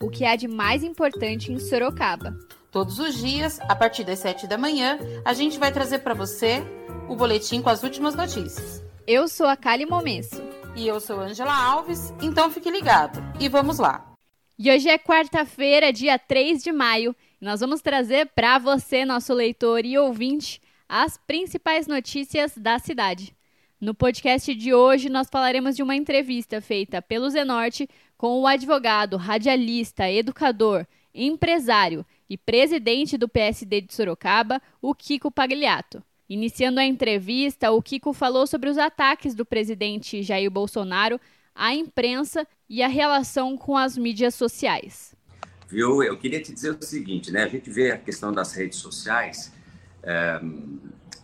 o 0.00 0.10
que 0.10 0.24
há 0.24 0.36
de 0.36 0.46
mais 0.46 0.82
importante 0.82 1.52
em 1.52 1.58
Sorocaba. 1.58 2.36
Todos 2.70 2.98
os 2.98 3.14
dias, 3.16 3.58
a 3.60 3.74
partir 3.74 4.04
das 4.04 4.18
7 4.18 4.46
da 4.46 4.58
manhã, 4.58 4.98
a 5.24 5.32
gente 5.32 5.58
vai 5.58 5.72
trazer 5.72 6.00
para 6.00 6.14
você 6.14 6.62
o 7.08 7.16
boletim 7.16 7.62
com 7.62 7.70
as 7.70 7.82
últimas 7.82 8.14
notícias. 8.14 8.84
Eu 9.06 9.28
sou 9.28 9.46
a 9.46 9.56
Kali 9.56 9.86
Momesso. 9.86 10.42
E 10.74 10.86
eu 10.86 11.00
sou 11.00 11.20
Angela 11.20 11.54
Alves, 11.54 12.12
então 12.20 12.50
fique 12.50 12.70
ligado. 12.70 13.18
E 13.40 13.48
vamos 13.48 13.78
lá. 13.78 14.12
E 14.58 14.70
hoje 14.70 14.88
é 14.88 14.98
quarta-feira, 14.98 15.92
dia 15.92 16.18
3 16.18 16.62
de 16.62 16.70
maio, 16.70 17.16
e 17.40 17.44
nós 17.44 17.60
vamos 17.60 17.80
trazer 17.80 18.26
para 18.34 18.58
você, 18.58 19.04
nosso 19.04 19.32
leitor 19.32 19.84
e 19.86 19.96
ouvinte, 19.96 20.60
as 20.88 21.16
principais 21.16 21.86
notícias 21.86 22.56
da 22.56 22.78
cidade. 22.78 23.34
No 23.78 23.94
podcast 23.94 24.54
de 24.54 24.72
hoje, 24.72 25.10
nós 25.10 25.28
falaremos 25.30 25.76
de 25.76 25.82
uma 25.82 25.94
entrevista 25.94 26.60
feita 26.62 27.02
pelo 27.02 27.28
Zenorte 27.28 27.88
com 28.16 28.40
o 28.40 28.46
advogado, 28.46 29.16
radialista, 29.16 30.10
educador, 30.10 30.86
empresário 31.14 32.04
e 32.28 32.36
presidente 32.36 33.16
do 33.16 33.28
PSD 33.28 33.80
de 33.80 33.94
Sorocaba, 33.94 34.60
o 34.80 34.94
Kiko 34.94 35.30
Pagliato. 35.30 36.02
Iniciando 36.28 36.80
a 36.80 36.84
entrevista, 36.84 37.70
o 37.70 37.80
Kiko 37.80 38.12
falou 38.12 38.46
sobre 38.46 38.68
os 38.68 38.78
ataques 38.78 39.34
do 39.34 39.46
presidente 39.46 40.22
Jair 40.22 40.50
Bolsonaro 40.50 41.20
à 41.54 41.74
imprensa 41.74 42.46
e 42.68 42.82
a 42.82 42.88
relação 42.88 43.56
com 43.56 43.76
as 43.76 43.96
mídias 43.96 44.34
sociais. 44.34 45.14
Viu? 45.68 46.02
Eu 46.02 46.16
queria 46.16 46.42
te 46.42 46.52
dizer 46.52 46.70
o 46.70 46.82
seguinte, 46.84 47.30
né? 47.30 47.44
A 47.44 47.48
gente 47.48 47.70
vê 47.70 47.92
a 47.92 47.98
questão 47.98 48.32
das 48.32 48.52
redes 48.52 48.78
sociais, 48.78 49.52
é, 50.02 50.40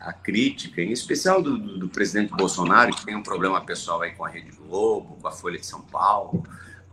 a 0.00 0.12
crítica, 0.12 0.80
em 0.80 0.90
especial 0.92 1.42
do, 1.42 1.58
do, 1.58 1.78
do, 1.80 1.88
presidente 1.88 2.30
Bolsonaro, 2.34 2.94
que 2.94 3.04
tem 3.04 3.14
um 3.14 3.22
problema 3.22 3.60
pessoal 3.64 4.02
aí 4.02 4.12
com 4.12 4.24
a 4.24 4.28
Rede 4.28 4.50
Globo, 4.52 5.16
com 5.20 5.28
a 5.28 5.32
Folha 5.32 5.58
de 5.58 5.66
São 5.66 5.82
Paulo, 5.82 6.44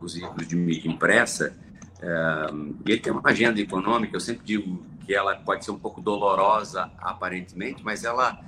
os 0.05 0.16
livros 0.16 0.47
de 0.47 0.55
mídia 0.55 0.89
impressa. 0.89 1.55
É, 2.02 2.45
ele 2.86 3.00
tem 3.00 3.11
uma 3.11 3.22
agenda 3.25 3.59
econômica, 3.59 4.16
eu 4.16 4.19
sempre 4.19 4.45
digo 4.45 4.83
que 5.05 5.14
ela 5.14 5.36
pode 5.36 5.66
ser 5.66 5.72
um 5.72 5.80
pouco 5.80 6.02
dolorosa 6.02 6.92
aparentemente, 7.00 7.83
mas 7.83 8.03
ela 8.03 8.39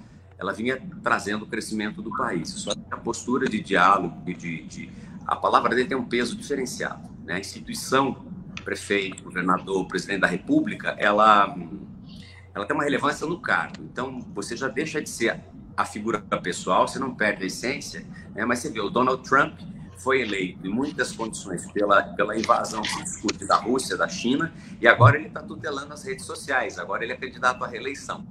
ela 0.41 0.53
vinha 0.53 0.81
trazendo 1.03 1.44
o 1.44 1.47
crescimento 1.47 2.02
do 2.02 2.09
país. 2.17 2.49
Só 2.49 2.73
que 2.73 2.81
a 2.89 2.97
postura 2.97 3.47
de 3.47 3.61
diálogo 3.61 4.19
de, 4.25 4.63
de, 4.63 4.89
a 5.27 5.35
palavra 5.35 5.75
dele 5.75 5.88
tem 5.88 5.95
um 5.95 6.05
peso 6.05 6.35
diferenciado, 6.35 7.07
né? 7.23 7.35
A 7.35 7.39
instituição 7.39 8.25
prefeito, 8.66 9.23
governador, 9.23 9.88
presidente 9.88 10.22
da 10.22 10.27
República, 10.27 10.95
ela 10.97 11.55
ela 12.53 12.66
tem 12.66 12.75
uma 12.75 12.83
relevância 12.83 13.25
no 13.27 13.39
cargo. 13.39 13.83
Então 13.83 14.19
você 14.33 14.57
já 14.57 14.67
deixa 14.67 15.02
de 15.02 15.09
ser 15.09 15.39
a 15.77 15.85
figura 15.85 16.19
pessoal, 16.19 16.88
você 16.88 16.99
não 16.99 17.16
perde 17.16 17.44
a 17.44 17.47
essência, 17.47 18.05
né? 18.35 18.44
Mas 18.44 18.59
você 18.59 18.69
vê 18.69 18.79
o 18.81 18.89
Donald 18.89 19.23
Trump 19.27 19.59
foi 20.03 20.21
eleito 20.21 20.66
em 20.66 20.69
muitas 20.69 21.11
condições 21.11 21.71
pela, 21.71 22.02
pela 22.03 22.38
invasão 22.38 22.81
que 22.81 23.03
discute 23.03 23.45
da 23.45 23.55
Rússia, 23.55 23.95
da 23.95 24.07
China, 24.07 24.53
e 24.80 24.88
agora 24.88 25.17
ele 25.17 25.27
está 25.27 25.41
tutelando 25.41 25.94
as 25.94 26.03
redes 26.03 26.25
sociais, 26.25 26.80
agora 26.80 27.03
ele 27.03 27.13
é 27.13 27.16
candidato 27.16 27.63
à 27.63 27.67
reeleição. 27.67 28.25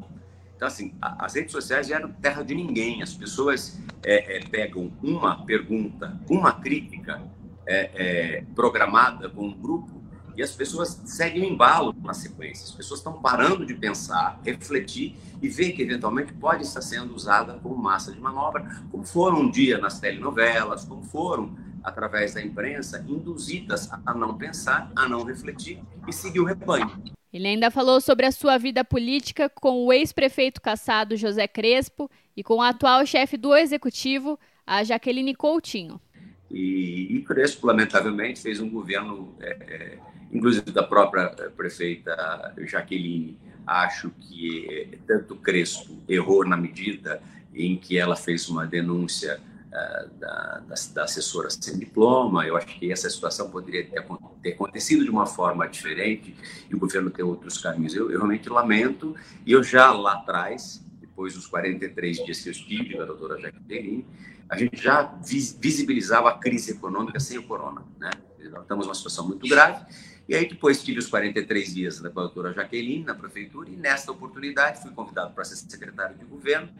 Então, 0.57 0.69
assim, 0.69 0.95
as 1.01 1.35
redes 1.35 1.53
sociais 1.53 1.91
eram 1.91 2.13
terra 2.13 2.43
de 2.43 2.55
ninguém, 2.55 3.03
as 3.03 3.15
pessoas 3.15 3.81
é, 4.03 4.37
é, 4.37 4.41
pegam 4.41 4.93
uma 5.03 5.45
pergunta, 5.45 6.21
uma 6.29 6.53
crítica 6.53 7.23
é, 7.67 7.91
é 7.95 8.45
programada 8.55 9.29
com 9.31 9.47
um 9.47 9.55
grupo, 9.55 10.00
e 10.41 10.43
as 10.43 10.53
pessoas 10.53 10.99
seguem 11.05 11.43
o 11.43 11.45
embalo 11.45 11.95
na 12.03 12.15
sequência. 12.15 12.65
As 12.65 12.71
pessoas 12.71 13.01
estão 13.01 13.13
parando 13.21 13.67
de 13.67 13.75
pensar, 13.75 14.41
refletir 14.43 15.15
e 15.43 15.51
ver 15.51 15.73
que 15.73 15.83
eventualmente 15.83 16.33
pode 16.33 16.63
estar 16.63 16.81
sendo 16.81 17.15
usada 17.15 17.59
como 17.63 17.77
massa 17.77 18.11
de 18.11 18.19
manobra, 18.19 18.67
como 18.91 19.05
foram 19.05 19.41
um 19.41 19.51
dia 19.51 19.77
nas 19.77 20.01
telenovelas, 20.01 20.87
como 20.87 21.03
foram 21.03 21.55
através 21.85 22.33
da 22.33 22.43
imprensa, 22.43 23.05
induzidas 23.07 23.91
a 23.93 24.15
não 24.15 24.39
pensar, 24.39 24.91
a 24.97 25.07
não 25.07 25.25
refletir 25.25 25.83
e 26.09 26.13
seguir 26.13 26.41
o 26.41 26.45
rebanho. 26.47 26.91
Ele 27.31 27.47
ainda 27.47 27.71
falou 27.71 28.01
sobre 28.01 28.25
a 28.25 28.33
sua 28.33 28.57
vida 28.57 28.83
política 28.83 29.51
com 29.51 29.85
o 29.85 29.93
ex-prefeito 29.93 30.63
caçado 30.63 31.19
José 31.19 31.47
Crespo 31.47 32.11
e 32.35 32.43
com 32.43 32.55
o 32.55 32.63
atual 32.63 33.05
chefe 33.05 33.37
do 33.37 33.55
executivo, 33.55 34.39
a 34.67 34.83
Jaqueline 34.85 35.35
Coutinho. 35.35 36.01
E, 36.51 37.17
e 37.17 37.23
Crespo, 37.23 37.67
lamentavelmente, 37.67 38.41
fez 38.41 38.61
um 38.61 38.69
governo, 38.69 39.35
é, 39.41 39.51
é, 39.51 39.99
inclusive 40.33 40.71
da 40.71 40.83
própria 40.83 41.29
prefeita 41.57 42.55
Jaqueline, 42.67 43.39
acho 43.67 44.11
que 44.21 44.99
tanto 45.07 45.37
Crespo 45.37 45.97
errou 46.09 46.45
na 46.45 46.57
medida 46.57 47.23
em 47.55 47.77
que 47.77 47.99
ela 47.99 48.17
fez 48.17 48.49
uma 48.49 48.67
denúncia 48.67 49.41
uh, 49.69 50.19
da, 50.19 50.63
da, 50.67 50.75
da, 50.95 51.05
assessora 51.05 51.51
sem 51.51 51.79
diploma. 51.79 52.47
Eu 52.47 52.57
acho 52.57 52.67
que 52.67 52.91
essa 52.91 53.09
situação 53.09 53.51
poderia 53.51 53.85
ter, 53.85 54.05
ter, 54.43 54.53
acontecido 54.53 55.05
de 55.05 55.11
uma 55.11 55.27
forma 55.27 55.69
diferente 55.69 56.35
e 56.69 56.75
o 56.75 56.79
governo 56.79 57.11
ter 57.11 57.23
outros 57.23 57.59
caminhos. 57.59 57.95
Eu, 57.95 58.11
eu 58.11 58.19
realmente 58.19 58.49
lamento. 58.49 59.15
E 59.45 59.53
eu 59.53 59.63
já 59.63 59.93
lá 59.93 60.15
atrás, 60.15 60.85
depois 61.21 61.35
dos 61.35 61.47
43 61.47 62.25
dias 62.25 62.41
que 62.41 62.49
eu 62.49 62.53
estive 62.53 62.95
com 62.95 63.03
a 63.03 63.05
doutora 63.05 63.39
Jaqueline, 63.39 64.07
a 64.49 64.57
gente 64.57 64.83
já 64.83 65.03
visibilizava 65.23 66.31
a 66.31 66.39
crise 66.39 66.73
econômica 66.73 67.21
sem 67.21 67.37
o 67.37 67.43
corona. 67.43 67.83
Né? 67.99 68.09
Estamos 68.39 68.87
numa 68.87 68.95
situação 68.95 69.29
muito 69.29 69.47
grave 69.47 69.85
e 70.27 70.35
aí 70.35 70.49
depois 70.49 70.83
tive 70.83 70.99
os 70.99 71.09
43 71.09 71.75
dias 71.75 72.01
da 72.01 72.09
doutora 72.09 72.55
Jaqueline 72.55 73.05
na 73.05 73.15
prefeitura 73.15 73.69
e 73.69 73.77
nesta 73.77 74.11
oportunidade 74.11 74.81
fui 74.81 74.93
convidado 74.93 75.35
para 75.35 75.45
ser 75.45 75.57
secretário 75.57 76.17
de 76.17 76.25
governo. 76.25 76.71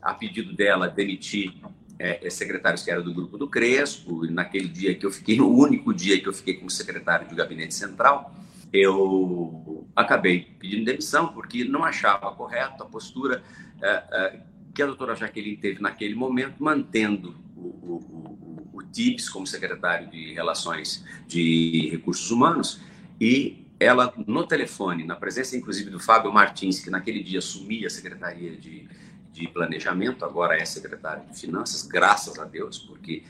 A 0.00 0.14
pedido 0.14 0.54
dela, 0.54 0.88
demiti 0.88 1.62
é, 1.98 2.30
secretários 2.30 2.82
que 2.82 2.90
eram 2.90 3.02
do 3.02 3.12
grupo 3.12 3.36
do 3.36 3.46
Crespo. 3.46 4.24
E 4.24 4.30
naquele 4.30 4.68
dia 4.68 4.94
que 4.94 5.04
eu 5.04 5.10
fiquei, 5.10 5.36
no 5.36 5.50
único 5.50 5.92
dia 5.92 6.18
que 6.18 6.26
eu 6.26 6.32
fiquei 6.32 6.54
como 6.54 6.70
secretário 6.70 7.28
de 7.28 7.34
gabinete 7.34 7.74
central, 7.74 8.34
eu 8.72 9.85
acabei 9.96 10.54
pedindo 10.58 10.84
demissão 10.84 11.28
porque 11.28 11.64
não 11.64 11.82
achava 11.82 12.30
correto 12.32 12.82
a 12.82 12.86
postura 12.86 13.42
é, 13.82 14.40
que 14.74 14.82
a 14.82 14.86
doutora 14.86 15.16
Jaqueline 15.16 15.56
teve 15.56 15.80
naquele 15.80 16.14
momento, 16.14 16.62
mantendo 16.62 17.34
o, 17.56 18.70
o 18.74 18.82
TIPS 18.82 19.30
como 19.30 19.46
secretário 19.46 20.10
de 20.10 20.34
Relações 20.34 21.02
de 21.26 21.88
Recursos 21.90 22.30
Humanos, 22.30 22.80
e 23.18 23.66
ela, 23.80 24.12
no 24.26 24.46
telefone, 24.46 25.04
na 25.04 25.16
presença 25.16 25.56
inclusive 25.56 25.90
do 25.90 25.98
Fábio 25.98 26.32
Martins, 26.32 26.78
que 26.80 26.90
naquele 26.90 27.22
dia 27.22 27.38
assumia 27.38 27.86
a 27.86 27.90
Secretaria 27.90 28.56
de, 28.56 28.88
de 29.32 29.48
Planejamento, 29.48 30.24
agora 30.24 30.56
é 30.56 30.64
secretário 30.64 31.26
de 31.26 31.38
Finanças, 31.38 31.82
graças 31.82 32.38
a 32.38 32.44
Deus, 32.44 32.78
porque 32.78 33.22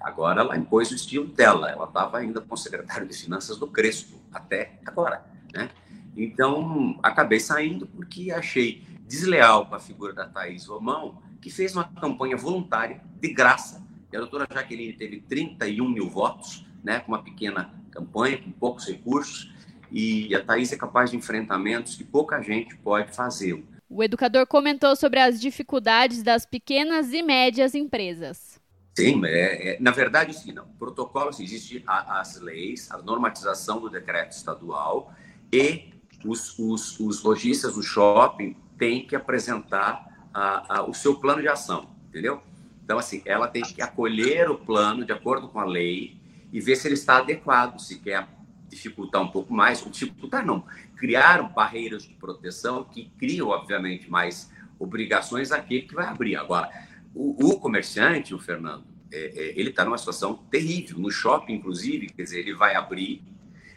agora 0.00 0.40
ela 0.40 0.56
impôs 0.56 0.90
o 0.90 0.94
estilo 0.94 1.26
dela, 1.26 1.70
ela 1.70 1.84
estava 1.84 2.18
ainda 2.18 2.40
com 2.40 2.54
o 2.54 2.58
secretário 2.58 3.06
de 3.06 3.14
Finanças 3.14 3.58
do 3.58 3.66
Crespo, 3.66 4.18
até 4.32 4.78
agora, 4.86 5.24
né? 5.52 5.70
Então, 6.16 6.98
acabei 7.02 7.38
saindo 7.38 7.86
porque 7.86 8.30
achei 8.30 8.82
desleal 9.06 9.66
com 9.66 9.74
a 9.74 9.80
figura 9.80 10.12
da 10.12 10.26
Thaís 10.26 10.66
Romão, 10.66 11.22
que 11.40 11.50
fez 11.50 11.74
uma 11.74 11.84
campanha 11.84 12.36
voluntária, 12.36 13.00
de 13.20 13.32
graça, 13.32 13.86
e 14.12 14.16
a 14.16 14.20
doutora 14.20 14.46
Jaqueline 14.52 14.92
teve 14.94 15.20
31 15.20 15.88
mil 15.88 16.08
votos, 16.08 16.66
né, 16.82 17.00
com 17.00 17.12
uma 17.12 17.22
pequena 17.22 17.72
campanha, 17.90 18.38
com 18.38 18.50
poucos 18.50 18.86
recursos, 18.86 19.52
e 19.90 20.34
a 20.34 20.42
Thaís 20.42 20.72
é 20.72 20.76
capaz 20.76 21.10
de 21.10 21.16
enfrentamentos 21.16 21.94
que 21.94 22.04
pouca 22.04 22.40
gente 22.42 22.76
pode 22.76 23.14
fazer. 23.14 23.62
O 23.88 24.02
educador 24.02 24.46
comentou 24.46 24.96
sobre 24.96 25.20
as 25.20 25.40
dificuldades 25.40 26.22
das 26.22 26.44
pequenas 26.44 27.12
e 27.12 27.22
médias 27.22 27.74
empresas. 27.74 28.60
Sim, 28.96 29.24
é, 29.26 29.74
é, 29.74 29.80
na 29.80 29.90
verdade, 29.90 30.32
sim, 30.34 30.52
não. 30.52 30.66
Protocolo, 30.78 31.28
assim, 31.28 31.44
existe 31.44 31.84
a, 31.86 32.18
as 32.18 32.40
leis, 32.40 32.90
a 32.90 32.98
normatização 32.98 33.80
do 33.80 33.90
decreto 33.90 34.32
estadual 34.32 35.12
e 35.52 35.90
os, 36.24 36.58
os, 36.58 36.98
os 37.00 37.22
lojistas 37.22 37.74
do 37.74 37.82
shopping 37.82 38.56
têm 38.78 39.06
que 39.06 39.16
apresentar 39.16 40.28
a, 40.32 40.78
a, 40.78 40.82
o 40.88 40.92
seu 40.92 41.16
plano 41.16 41.40
de 41.40 41.48
ação, 41.48 41.90
entendeu? 42.08 42.42
Então, 42.84 42.98
assim, 42.98 43.22
ela 43.24 43.48
tem 43.48 43.62
que 43.62 43.82
acolher 43.82 44.48
o 44.50 44.56
plano 44.56 45.04
de 45.04 45.12
acordo 45.12 45.48
com 45.48 45.58
a 45.58 45.64
lei 45.64 46.16
e 46.52 46.60
ver 46.60 46.76
se 46.76 46.86
ele 46.86 46.94
está 46.94 47.18
adequado, 47.18 47.80
se 47.80 47.98
quer 47.98 48.28
dificultar 48.68 49.22
um 49.22 49.28
pouco 49.28 49.52
mais, 49.52 49.82
ou 49.82 49.90
dificultar 49.90 50.44
não, 50.44 50.64
criar 50.96 51.42
barreiras 51.42 52.04
de 52.04 52.14
proteção 52.14 52.84
que 52.84 53.10
criam, 53.18 53.48
obviamente, 53.48 54.10
mais 54.10 54.50
obrigações 54.78 55.52
àquele 55.52 55.82
que 55.82 55.94
vai 55.94 56.06
abrir. 56.06 56.36
Agora, 56.36 56.70
o, 57.14 57.50
o 57.52 57.58
comerciante, 57.58 58.34
o 58.34 58.38
Fernando, 58.38 58.84
é, 59.12 59.18
é, 59.18 59.58
ele 59.58 59.70
está 59.70 59.84
numa 59.84 59.98
situação 59.98 60.34
terrível. 60.50 60.98
No 60.98 61.10
shopping, 61.10 61.54
inclusive, 61.54 62.08
quer 62.08 62.22
dizer, 62.22 62.40
ele 62.40 62.54
vai 62.54 62.74
abrir, 62.74 63.22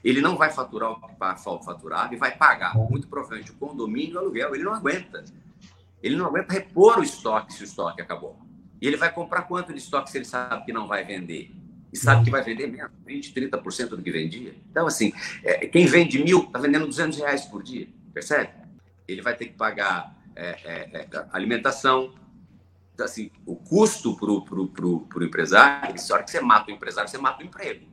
ele 0.03 0.21
não 0.21 0.37
vai 0.37 0.49
faturar 0.49 0.91
o 0.91 1.01
que 1.01 1.15
faturava 1.65 2.13
e 2.13 2.17
vai 2.17 2.35
pagar, 2.35 2.75
muito 2.75 3.07
provavelmente, 3.07 3.51
o 3.51 3.55
condomínio 3.55 4.13
e 4.13 4.15
o 4.15 4.19
aluguel. 4.19 4.55
Ele 4.55 4.63
não 4.63 4.73
aguenta. 4.73 5.23
Ele 6.01 6.15
não 6.15 6.25
aguenta 6.25 6.53
repor 6.53 6.99
o 6.99 7.03
estoque 7.03 7.53
se 7.53 7.63
o 7.63 7.65
estoque 7.65 8.01
acabou. 8.01 8.39
E 8.81 8.87
ele 8.87 8.95
vai 8.95 9.11
comprar 9.11 9.43
quanto 9.43 9.73
de 9.73 9.79
estoque 9.79 10.09
se 10.09 10.17
ele 10.17 10.25
sabe 10.25 10.65
que 10.65 10.71
não 10.71 10.87
vai 10.87 11.03
vender? 11.03 11.51
E 11.91 11.97
sabe 11.97 12.23
que 12.23 12.31
vai 12.31 12.43
vender 12.43 12.67
menos, 12.67 12.91
20%, 13.05 13.49
30% 13.49 13.89
do 13.89 14.01
que 14.01 14.11
vendia. 14.11 14.55
Então, 14.69 14.87
assim, 14.87 15.11
é, 15.43 15.65
quem 15.67 15.85
vende 15.85 16.23
mil 16.23 16.43
está 16.43 16.59
vendendo 16.59 16.85
200 16.85 17.17
reais 17.17 17.45
por 17.45 17.63
dia, 17.63 17.87
percebe? 18.13 18.51
Ele 19.07 19.21
vai 19.21 19.35
ter 19.35 19.45
que 19.45 19.53
pagar 19.53 20.15
é, 20.35 20.49
é, 20.63 21.01
é 21.01 21.25
alimentação. 21.31 22.13
Então, 22.93 23.05
assim, 23.05 23.31
o 23.45 23.55
custo 23.55 24.15
para 24.15 24.29
o 24.29 25.23
empresário, 25.23 25.99
se 25.99 26.11
a 26.11 26.15
hora 26.15 26.23
que 26.23 26.31
você 26.31 26.39
mata 26.39 26.71
o 26.71 26.73
empresário, 26.73 27.09
você 27.09 27.17
mata 27.17 27.43
o 27.43 27.45
emprego. 27.45 27.87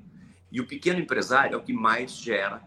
E 0.50 0.60
o 0.60 0.66
pequeno 0.66 1.00
empresário 1.00 1.54
é 1.54 1.56
o 1.56 1.62
que 1.62 1.72
mais 1.72 2.12
gera, 2.12 2.62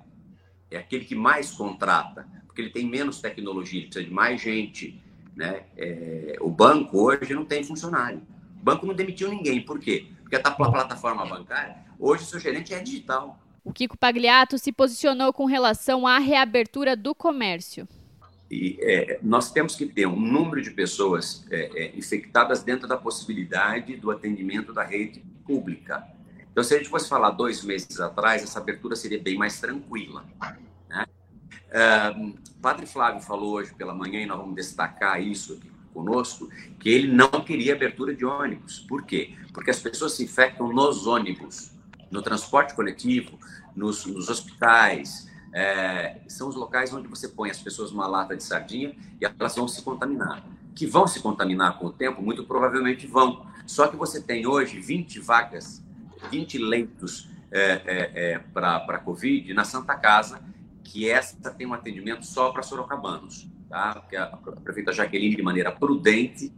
é 0.69 0.77
aquele 0.77 1.05
que 1.05 1.15
mais 1.15 1.51
contrata, 1.51 2.27
porque 2.45 2.61
ele 2.61 2.69
tem 2.69 2.85
menos 2.85 3.21
tecnologia, 3.21 3.79
ele 3.79 3.87
precisa 3.87 4.05
de 4.05 4.13
mais 4.13 4.41
gente. 4.41 5.01
Né? 5.35 5.63
É, 5.77 6.37
o 6.41 6.49
banco 6.49 6.99
hoje 7.01 7.33
não 7.33 7.45
tem 7.45 7.63
funcionário. 7.63 8.21
O 8.59 8.63
banco 8.63 8.85
não 8.85 8.93
demitiu 8.93 9.29
ninguém. 9.29 9.61
Por 9.61 9.79
quê? 9.79 10.07
Porque 10.21 10.35
a 10.35 10.51
plataforma 10.51 11.25
bancária, 11.25 11.77
hoje 11.97 12.23
o 12.23 12.25
seu 12.27 12.39
gerente 12.39 12.73
é 12.73 12.79
digital. 12.81 13.39
O 13.63 13.73
Kiko 13.73 13.97
Pagliato 13.97 14.57
se 14.57 14.71
posicionou 14.71 15.31
com 15.31 15.45
relação 15.45 16.05
à 16.05 16.19
reabertura 16.19 16.95
do 16.95 17.15
comércio. 17.15 17.87
E 18.49 18.77
é, 18.81 19.19
nós 19.21 19.51
temos 19.51 19.75
que 19.75 19.85
ter 19.85 20.07
um 20.07 20.19
número 20.19 20.61
de 20.61 20.71
pessoas 20.71 21.45
é, 21.51 21.69
é, 21.75 21.97
infectadas 21.97 22.63
dentro 22.63 22.87
da 22.87 22.97
possibilidade 22.97 23.95
do 23.95 24.09
atendimento 24.09 24.73
da 24.73 24.83
rede 24.83 25.23
pública. 25.45 26.07
Então, 26.59 26.67
se 26.67 26.75
a 26.75 26.77
gente 26.77 26.89
fosse 26.89 27.07
falar 27.07 27.29
dois 27.29 27.63
meses 27.63 28.01
atrás, 28.01 28.43
essa 28.43 28.59
abertura 28.59 28.93
seria 28.93 29.17
bem 29.17 29.37
mais 29.37 29.61
tranquila. 29.61 30.25
Né? 30.89 31.05
Padre 32.61 32.85
Flávio 32.85 33.21
falou 33.21 33.53
hoje 33.53 33.73
pela 33.75 33.95
manhã, 33.95 34.19
e 34.19 34.25
nós 34.25 34.37
vamos 34.37 34.55
destacar 34.55 35.23
isso 35.23 35.53
aqui 35.53 35.71
conosco, 35.93 36.49
que 36.77 36.89
ele 36.89 37.07
não 37.07 37.29
queria 37.29 37.73
abertura 37.73 38.13
de 38.13 38.25
ônibus. 38.25 38.77
Por 38.77 39.05
quê? 39.05 39.37
Porque 39.53 39.71
as 39.71 39.79
pessoas 39.79 40.17
se 40.17 40.25
infectam 40.25 40.67
nos 40.73 41.07
ônibus, 41.07 41.71
no 42.11 42.21
transporte 42.21 42.75
coletivo, 42.75 43.39
nos, 43.73 44.05
nos 44.05 44.27
hospitais. 44.27 45.29
É, 45.53 46.19
são 46.27 46.49
os 46.49 46.57
locais 46.57 46.93
onde 46.93 47.07
você 47.07 47.29
põe 47.29 47.49
as 47.49 47.61
pessoas 47.61 47.89
numa 47.93 48.05
lata 48.05 48.35
de 48.35 48.43
sardinha 48.43 48.93
e 49.21 49.23
elas 49.23 49.55
vão 49.55 49.65
se 49.65 49.81
contaminar. 49.81 50.43
Que 50.75 50.85
vão 50.85 51.07
se 51.07 51.21
contaminar 51.21 51.79
com 51.79 51.85
o 51.85 51.91
tempo, 51.93 52.21
muito 52.21 52.43
provavelmente 52.43 53.07
vão. 53.07 53.47
Só 53.65 53.87
que 53.87 53.95
você 53.95 54.21
tem 54.21 54.45
hoje 54.45 54.77
20 54.81 55.21
vagas, 55.21 55.81
20 56.29 56.57
leitos 56.57 57.29
é, 57.51 57.81
é, 57.85 58.31
é 58.33 58.39
para 58.39 58.77
a 58.77 58.99
Covid 58.99 59.53
na 59.53 59.63
Santa 59.63 59.95
Casa 59.95 60.41
que 60.83 61.09
essa 61.09 61.51
tem 61.51 61.67
um 61.67 61.73
atendimento 61.73 62.25
só 62.25 62.51
para 62.51 62.63
sorocabanos, 62.63 63.47
tá? 63.69 63.95
Porque 63.95 64.15
a, 64.15 64.25
prefeita 64.63 64.91
Jaqueline, 64.91 65.35
de 65.35 65.43
maneira 65.43 65.71
prudente, 65.71 66.51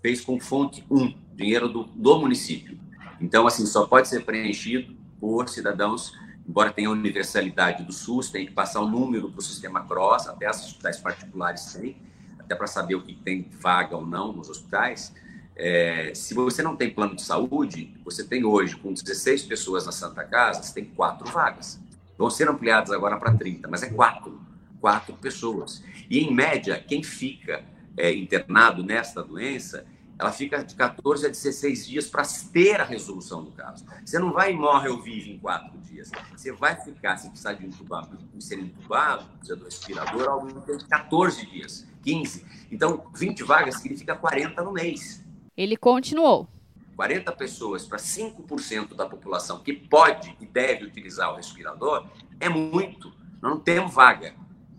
fez 0.00 0.22
com 0.22 0.40
fonte 0.40 0.84
1, 0.90 1.14
dinheiro 1.34 1.68
do, 1.68 1.84
do 1.84 2.18
município. 2.18 2.78
Então, 3.20 3.46
assim, 3.46 3.66
só 3.66 3.86
pode 3.86 4.08
ser 4.08 4.24
preenchido 4.24 4.96
por 5.20 5.48
cidadãos, 5.48 6.14
embora 6.48 6.72
tenha 6.72 6.90
universalidade 6.90 7.84
do 7.84 7.92
SUS, 7.92 8.30
tem 8.30 8.46
que 8.46 8.52
passar 8.52 8.80
o 8.80 8.88
número 8.88 9.30
para 9.30 9.38
o 9.38 9.42
sistema 9.42 9.82
CROSS, 9.82 10.28
até 10.28 10.46
as 10.46 10.64
hospitais 10.64 10.98
particulares 10.98 11.72
têm, 11.72 11.96
até 12.38 12.54
para 12.54 12.66
saber 12.66 12.94
o 12.94 13.02
que 13.02 13.14
tem 13.14 13.50
vaga 13.60 13.96
ou 13.96 14.06
não 14.06 14.32
nos 14.32 14.48
hospitais. 14.48 15.14
É, 15.56 16.12
se 16.14 16.34
você 16.34 16.62
não 16.62 16.76
tem 16.76 16.90
plano 16.90 17.14
de 17.14 17.22
saúde, 17.22 17.94
você 18.04 18.24
tem 18.24 18.44
hoje, 18.44 18.76
com 18.76 18.92
16 18.92 19.44
pessoas 19.44 19.86
na 19.86 19.92
Santa 19.92 20.24
Casa, 20.24 20.62
você 20.62 20.74
tem 20.74 20.84
quatro 20.84 21.30
vagas. 21.30 21.80
Vão 22.18 22.30
ser 22.30 22.48
ampliados 22.48 22.92
agora 22.92 23.16
para 23.18 23.34
30, 23.34 23.68
mas 23.68 23.82
é 23.82 23.90
quatro. 23.90 24.40
Quatro 24.80 25.14
pessoas. 25.14 25.82
E, 26.10 26.20
em 26.20 26.34
média, 26.34 26.82
quem 26.86 27.02
fica 27.02 27.64
é, 27.96 28.12
internado 28.12 28.82
nesta 28.82 29.22
doença, 29.22 29.86
ela 30.18 30.30
fica 30.30 30.62
de 30.62 30.74
14 30.74 31.26
a 31.26 31.28
16 31.28 31.86
dias 31.86 32.06
para 32.08 32.24
ter 32.52 32.80
a 32.80 32.84
resolução 32.84 33.42
do 33.42 33.50
caso. 33.52 33.84
Você 34.04 34.18
não 34.18 34.32
vai 34.32 34.52
e 34.52 34.56
morre 34.56 34.88
ou 34.88 35.00
vive 35.00 35.32
em 35.32 35.38
quatro 35.38 35.76
dias. 35.80 36.10
Você 36.36 36.52
vai 36.52 36.76
ficar, 36.76 37.16
se 37.16 37.28
precisar 37.28 37.54
de 37.54 37.66
intubar, 37.66 38.08
ser 38.38 38.58
intubado, 38.58 39.24
precisa 39.38 39.56
do 39.56 39.64
respirador, 39.64 40.46
tempo 40.62 40.78
de 40.78 40.86
14 40.86 41.46
dias, 41.46 41.86
15. 42.02 42.44
Então, 42.70 43.06
20 43.14 43.42
vagas 43.42 43.76
significa 43.76 44.14
40 44.14 44.62
no 44.62 44.72
mês. 44.72 45.23
Ele 45.56 45.76
continuou. 45.76 46.48
40 46.96 47.30
pessoas 47.32 47.86
para 47.86 47.98
5% 47.98 48.94
da 48.94 49.06
população 49.06 49.60
que 49.60 49.72
pode 49.72 50.36
e 50.40 50.46
deve 50.46 50.84
utilizar 50.84 51.32
o 51.32 51.36
respirador 51.36 52.06
é 52.40 52.48
muito. 52.48 53.12
Nós 53.40 53.52
não 53.52 53.60
temos 53.60 53.94
vaga. 53.94 54.34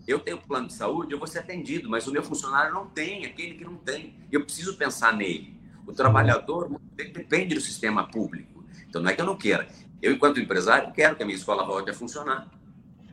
Eu 0.06 0.20
tenho 0.20 0.38
plano 0.38 0.68
de 0.68 0.74
saúde, 0.74 1.12
eu 1.12 1.18
vou 1.18 1.26
ser 1.26 1.40
atendido, 1.40 1.90
mas 1.90 2.06
o 2.06 2.12
meu 2.12 2.22
funcionário 2.22 2.72
não 2.72 2.86
tem, 2.86 3.24
aquele 3.24 3.54
que 3.54 3.64
não 3.64 3.76
tem. 3.76 4.14
Eu 4.30 4.44
preciso 4.44 4.76
pensar 4.76 5.12
nele. 5.12 5.58
O 5.86 5.92
trabalhador 5.92 6.80
depende 6.94 7.54
do 7.54 7.60
sistema 7.60 8.06
público. 8.06 8.64
Então 8.88 9.02
não 9.02 9.10
é 9.10 9.14
que 9.14 9.20
eu 9.20 9.26
não 9.26 9.36
queira. 9.36 9.66
Eu, 10.00 10.12
enquanto 10.12 10.40
empresário, 10.40 10.92
quero 10.92 11.16
que 11.16 11.22
a 11.22 11.26
minha 11.26 11.36
escola 11.36 11.64
volte 11.64 11.90
a 11.90 11.94
funcionar. 11.94 12.48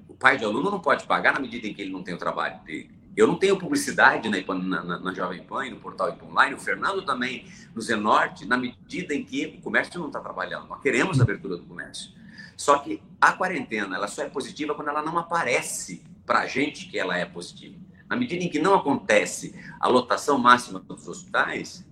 O 0.07 0.13
pai 0.13 0.37
de 0.37 0.45
aluno 0.45 0.69
não 0.69 0.79
pode 0.79 1.05
pagar 1.05 1.33
na 1.33 1.39
medida 1.39 1.67
em 1.67 1.73
que 1.73 1.81
ele 1.81 1.91
não 1.91 2.03
tem 2.03 2.13
o 2.13 2.17
trabalho 2.17 2.61
dele. 2.63 2.91
Eu 3.15 3.27
não 3.27 3.35
tenho 3.35 3.57
publicidade 3.57 4.27
na, 4.27 4.83
na, 4.83 4.99
na 4.99 5.13
Jovem 5.13 5.43
Pan, 5.43 5.69
no 5.69 5.79
portal 5.79 6.09
Ipan 6.09 6.25
Online, 6.25 6.55
o 6.55 6.59
Fernando 6.59 7.05
também 7.05 7.45
no 7.75 7.81
Zenorte, 7.81 8.45
na 8.45 8.57
medida 8.57 9.13
em 9.13 9.23
que 9.23 9.55
o 9.57 9.61
comércio 9.61 9.99
não 9.99 10.07
está 10.07 10.19
trabalhando. 10.19 10.67
Nós 10.67 10.81
queremos 10.81 11.19
a 11.19 11.23
abertura 11.23 11.57
do 11.57 11.63
comércio. 11.63 12.11
Só 12.57 12.79
que 12.79 13.01
a 13.21 13.31
quarentena 13.31 13.95
ela 13.95 14.07
só 14.07 14.23
é 14.23 14.29
positiva 14.29 14.73
quando 14.73 14.87
ela 14.87 15.03
não 15.03 15.17
aparece 15.17 16.03
para 16.25 16.39
a 16.39 16.47
gente 16.47 16.87
que 16.89 16.97
ela 16.97 17.15
é 17.15 17.25
positiva. 17.25 17.77
Na 18.09 18.15
medida 18.15 18.43
em 18.43 18.49
que 18.49 18.59
não 18.59 18.73
acontece 18.73 19.55
a 19.79 19.87
lotação 19.87 20.37
máxima 20.39 20.79
dos 20.79 21.07
hospitais, 21.07 21.85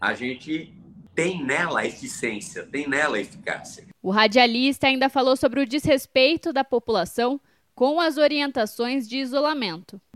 a 0.00 0.14
gente 0.14 0.74
tem 1.12 1.44
nela 1.44 1.84
eficiência, 1.84 2.64
tem 2.64 2.88
nela 2.88 3.18
eficácia. 3.18 3.86
O 4.00 4.10
radialista 4.10 4.86
ainda 4.86 5.08
falou 5.08 5.36
sobre 5.36 5.60
o 5.60 5.66
desrespeito 5.66 6.52
da 6.52 6.62
população 6.62 7.40
com 7.74 8.00
as 8.00 8.16
orientações 8.16 9.08
de 9.08 9.18
isolamento 9.18 9.94
né? 9.94 10.07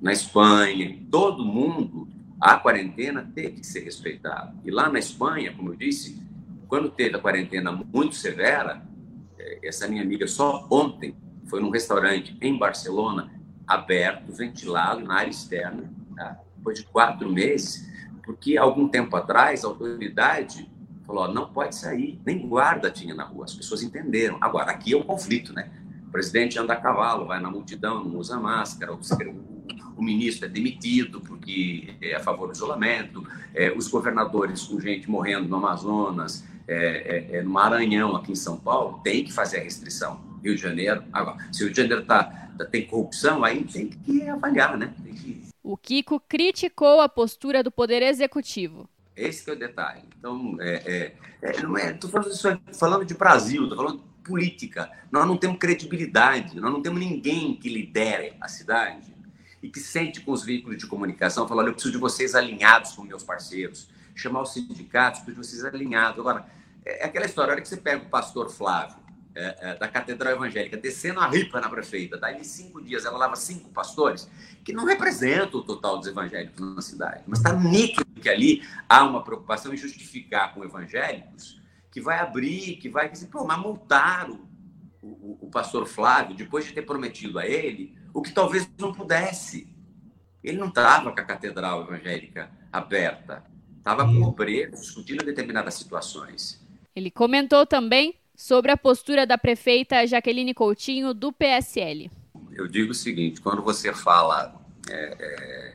Na 0.00 0.12
Espanha, 0.12 0.84
em 0.86 1.04
todo 1.06 1.44
mundo, 1.44 2.08
a 2.40 2.56
quarentena 2.56 3.30
teve 3.34 3.60
que 3.60 3.66
ser 3.66 3.80
respeitada. 3.80 4.54
E 4.64 4.70
lá 4.70 4.88
na 4.90 4.98
Espanha, 4.98 5.54
como 5.54 5.70
eu 5.70 5.76
disse, 5.76 6.22
quando 6.68 6.90
teve 6.90 7.16
a 7.16 7.20
quarentena 7.20 7.72
muito 7.72 8.14
severa, 8.14 8.82
é, 9.38 9.66
essa 9.66 9.88
minha 9.88 10.02
amiga 10.02 10.26
só 10.26 10.66
ontem 10.70 11.16
foi 11.46 11.60
num 11.60 11.70
restaurante 11.70 12.36
em 12.40 12.58
Barcelona, 12.58 13.32
aberto, 13.66 14.32
ventilado, 14.32 15.00
na 15.00 15.14
área 15.14 15.30
externa, 15.30 15.90
tá? 16.16 16.38
depois 16.56 16.78
de 16.78 16.84
quatro 16.86 17.30
meses, 17.30 17.88
porque 18.24 18.56
algum 18.56 18.88
tempo 18.88 19.16
atrás 19.16 19.64
a 19.64 19.68
autoridade 19.68 20.70
falou: 21.06 21.32
não 21.32 21.52
pode 21.52 21.76
sair, 21.76 22.20
nem 22.24 22.46
guarda 22.46 22.90
tinha 22.90 23.14
na 23.14 23.24
rua. 23.24 23.44
As 23.44 23.54
pessoas 23.54 23.82
entenderam. 23.82 24.38
Agora, 24.40 24.70
aqui 24.70 24.94
é 24.94 24.96
um 24.96 25.02
conflito, 25.02 25.52
né? 25.52 25.70
O 26.06 26.10
presidente 26.10 26.58
anda 26.58 26.72
a 26.72 26.76
cavalo, 26.76 27.26
vai 27.26 27.40
na 27.40 27.50
multidão, 27.50 28.04
não 28.04 28.18
usa 28.18 28.38
máscara, 28.38 28.92
o 28.92 28.98
o 29.96 30.02
ministro 30.02 30.46
é 30.46 30.48
demitido 30.48 31.20
porque 31.20 31.94
é 32.00 32.14
a 32.14 32.20
favor 32.20 32.48
do 32.48 32.54
isolamento, 32.54 33.26
é, 33.54 33.72
os 33.72 33.88
governadores 33.88 34.62
com 34.62 34.80
gente 34.80 35.10
morrendo 35.10 35.48
no 35.48 35.56
Amazonas, 35.56 36.44
é, 36.66 37.28
é, 37.32 37.36
é, 37.36 37.42
no 37.42 37.50
Maranhão, 37.50 38.16
aqui 38.16 38.32
em 38.32 38.36
São 38.36 38.56
Paulo, 38.56 39.00
tem 39.02 39.24
que 39.24 39.32
fazer 39.32 39.58
a 39.58 39.62
restrição. 39.62 40.20
Rio 40.42 40.54
de 40.54 40.60
Janeiro, 40.60 41.04
agora, 41.12 41.38
se 41.52 41.62
o 41.62 41.66
Rio 41.66 41.74
de 41.74 41.82
Janeiro 41.82 42.04
tá, 42.04 42.24
tá, 42.58 42.64
tem 42.66 42.86
corrupção, 42.86 43.44
aí 43.44 43.64
tem 43.64 43.88
que 43.88 44.28
avaliar, 44.28 44.76
né? 44.76 44.92
Que... 45.04 45.42
O 45.62 45.76
Kiko 45.76 46.20
criticou 46.20 47.00
a 47.00 47.08
postura 47.08 47.62
do 47.62 47.70
Poder 47.70 48.02
Executivo. 48.02 48.88
Esse 49.16 49.48
é 49.48 49.52
o 49.52 49.56
detalhe. 49.56 50.02
Então, 50.18 50.56
é, 50.60 51.14
é, 51.42 51.50
é 51.50 51.62
não 51.62 51.78
é, 51.78 51.92
tô 51.92 52.08
falando, 52.08 52.34
falando 52.72 53.04
de 53.04 53.14
Brasil, 53.14 53.68
tô 53.68 53.76
falando 53.76 53.98
de 53.98 54.04
política. 54.24 54.90
Nós 55.10 55.26
não 55.26 55.36
temos 55.36 55.58
credibilidade, 55.58 56.60
nós 56.60 56.72
não 56.72 56.82
temos 56.82 56.98
ninguém 56.98 57.54
que 57.54 57.68
lidere 57.68 58.34
a 58.40 58.48
cidade 58.48 59.13
e 59.64 59.70
que 59.70 59.80
sente 59.80 60.20
com 60.20 60.30
os 60.30 60.44
veículos 60.44 60.76
de 60.76 60.86
comunicação, 60.86 61.48
fala, 61.48 61.62
eu 61.62 61.72
preciso 61.72 61.92
de 61.92 61.98
vocês 61.98 62.34
alinhados 62.34 62.92
com 62.92 63.02
meus 63.02 63.24
parceiros, 63.24 63.88
chamar 64.14 64.42
os 64.42 64.52
sindicatos, 64.52 65.22
preciso 65.22 65.40
de 65.40 65.48
vocês 65.48 65.64
alinhados. 65.64 66.20
Agora, 66.20 66.46
é, 66.84 67.02
é 67.02 67.06
aquela 67.06 67.24
história, 67.24 67.54
olha 67.54 67.62
que 67.62 67.68
você 67.68 67.78
pega 67.78 68.04
o 68.04 68.10
pastor 68.10 68.50
Flávio, 68.50 68.96
é, 69.34 69.70
é, 69.70 69.74
da 69.76 69.88
Catedral 69.88 70.34
Evangélica, 70.34 70.76
descendo 70.76 71.18
a 71.18 71.26
ripa 71.26 71.62
na 71.62 71.70
prefeita, 71.70 72.18
daí 72.18 72.38
em 72.38 72.44
cinco 72.44 72.82
dias 72.82 73.06
ela 73.06 73.16
lava 73.16 73.36
cinco 73.36 73.70
pastores, 73.70 74.30
que 74.62 74.74
não 74.74 74.84
representam 74.84 75.60
o 75.60 75.64
total 75.64 75.96
dos 75.96 76.08
evangélicos 76.08 76.60
na 76.60 76.82
cidade, 76.82 77.24
mas 77.26 77.38
está 77.38 77.54
nítido 77.54 78.04
que 78.20 78.28
ali 78.28 78.62
há 78.86 79.02
uma 79.02 79.24
preocupação 79.24 79.72
em 79.72 79.78
justificar 79.78 80.52
com 80.52 80.62
evangélicos 80.62 81.58
que 81.90 82.02
vai 82.02 82.18
abrir, 82.18 82.76
que 82.76 82.90
vai 82.90 83.08
dizer, 83.08 83.28
pô, 83.28 83.46
mas 83.46 83.58
multaram 83.58 84.46
o, 85.00 85.08
o, 85.08 85.38
o 85.40 85.50
pastor 85.50 85.86
Flávio, 85.86 86.36
depois 86.36 86.66
de 86.66 86.72
ter 86.72 86.82
prometido 86.82 87.38
a 87.38 87.46
ele 87.46 88.03
o 88.14 88.22
que 88.22 88.32
talvez 88.32 88.70
não 88.78 88.94
pudesse. 88.94 89.68
Ele 90.42 90.56
não 90.56 90.68
estava 90.68 91.12
com 91.12 91.20
a 91.20 91.24
catedral 91.24 91.82
evangélica 91.82 92.48
aberta, 92.72 93.44
estava 93.76 94.04
com 94.04 94.22
obreiros 94.22 94.80
discutindo 94.80 95.24
determinadas 95.24 95.74
situações. 95.74 96.64
Ele 96.94 97.10
comentou 97.10 97.66
também 97.66 98.14
sobre 98.36 98.70
a 98.70 98.76
postura 98.76 99.26
da 99.26 99.36
prefeita 99.36 100.06
Jaqueline 100.06 100.54
Coutinho, 100.54 101.12
do 101.12 101.32
PSL. 101.32 102.10
Eu 102.52 102.68
digo 102.68 102.92
o 102.92 102.94
seguinte: 102.94 103.40
quando 103.40 103.62
você 103.62 103.92
fala. 103.92 104.54
É, 104.88 105.16
é, 105.18 105.74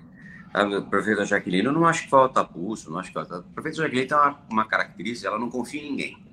a 0.51 0.81
prefeita 0.81 1.25
Jaqueline, 1.25 1.65
eu 1.65 1.71
não 1.71 1.85
acho 1.85 2.03
que 2.03 2.09
falta 2.09 2.43
pulso, 2.43 2.89
não 2.89 2.99
acho 2.99 3.09
que 3.09 3.13
falta. 3.13 3.39
A 3.39 3.41
prefeita 3.43 3.83
Jaqueline 3.83 4.07
tem 4.07 4.17
uma, 4.17 4.39
uma 4.49 4.65
característica, 4.65 5.27
ela 5.27 5.37
não 5.37 5.49
confia 5.49 5.81
em 5.81 5.91
ninguém. 5.91 6.23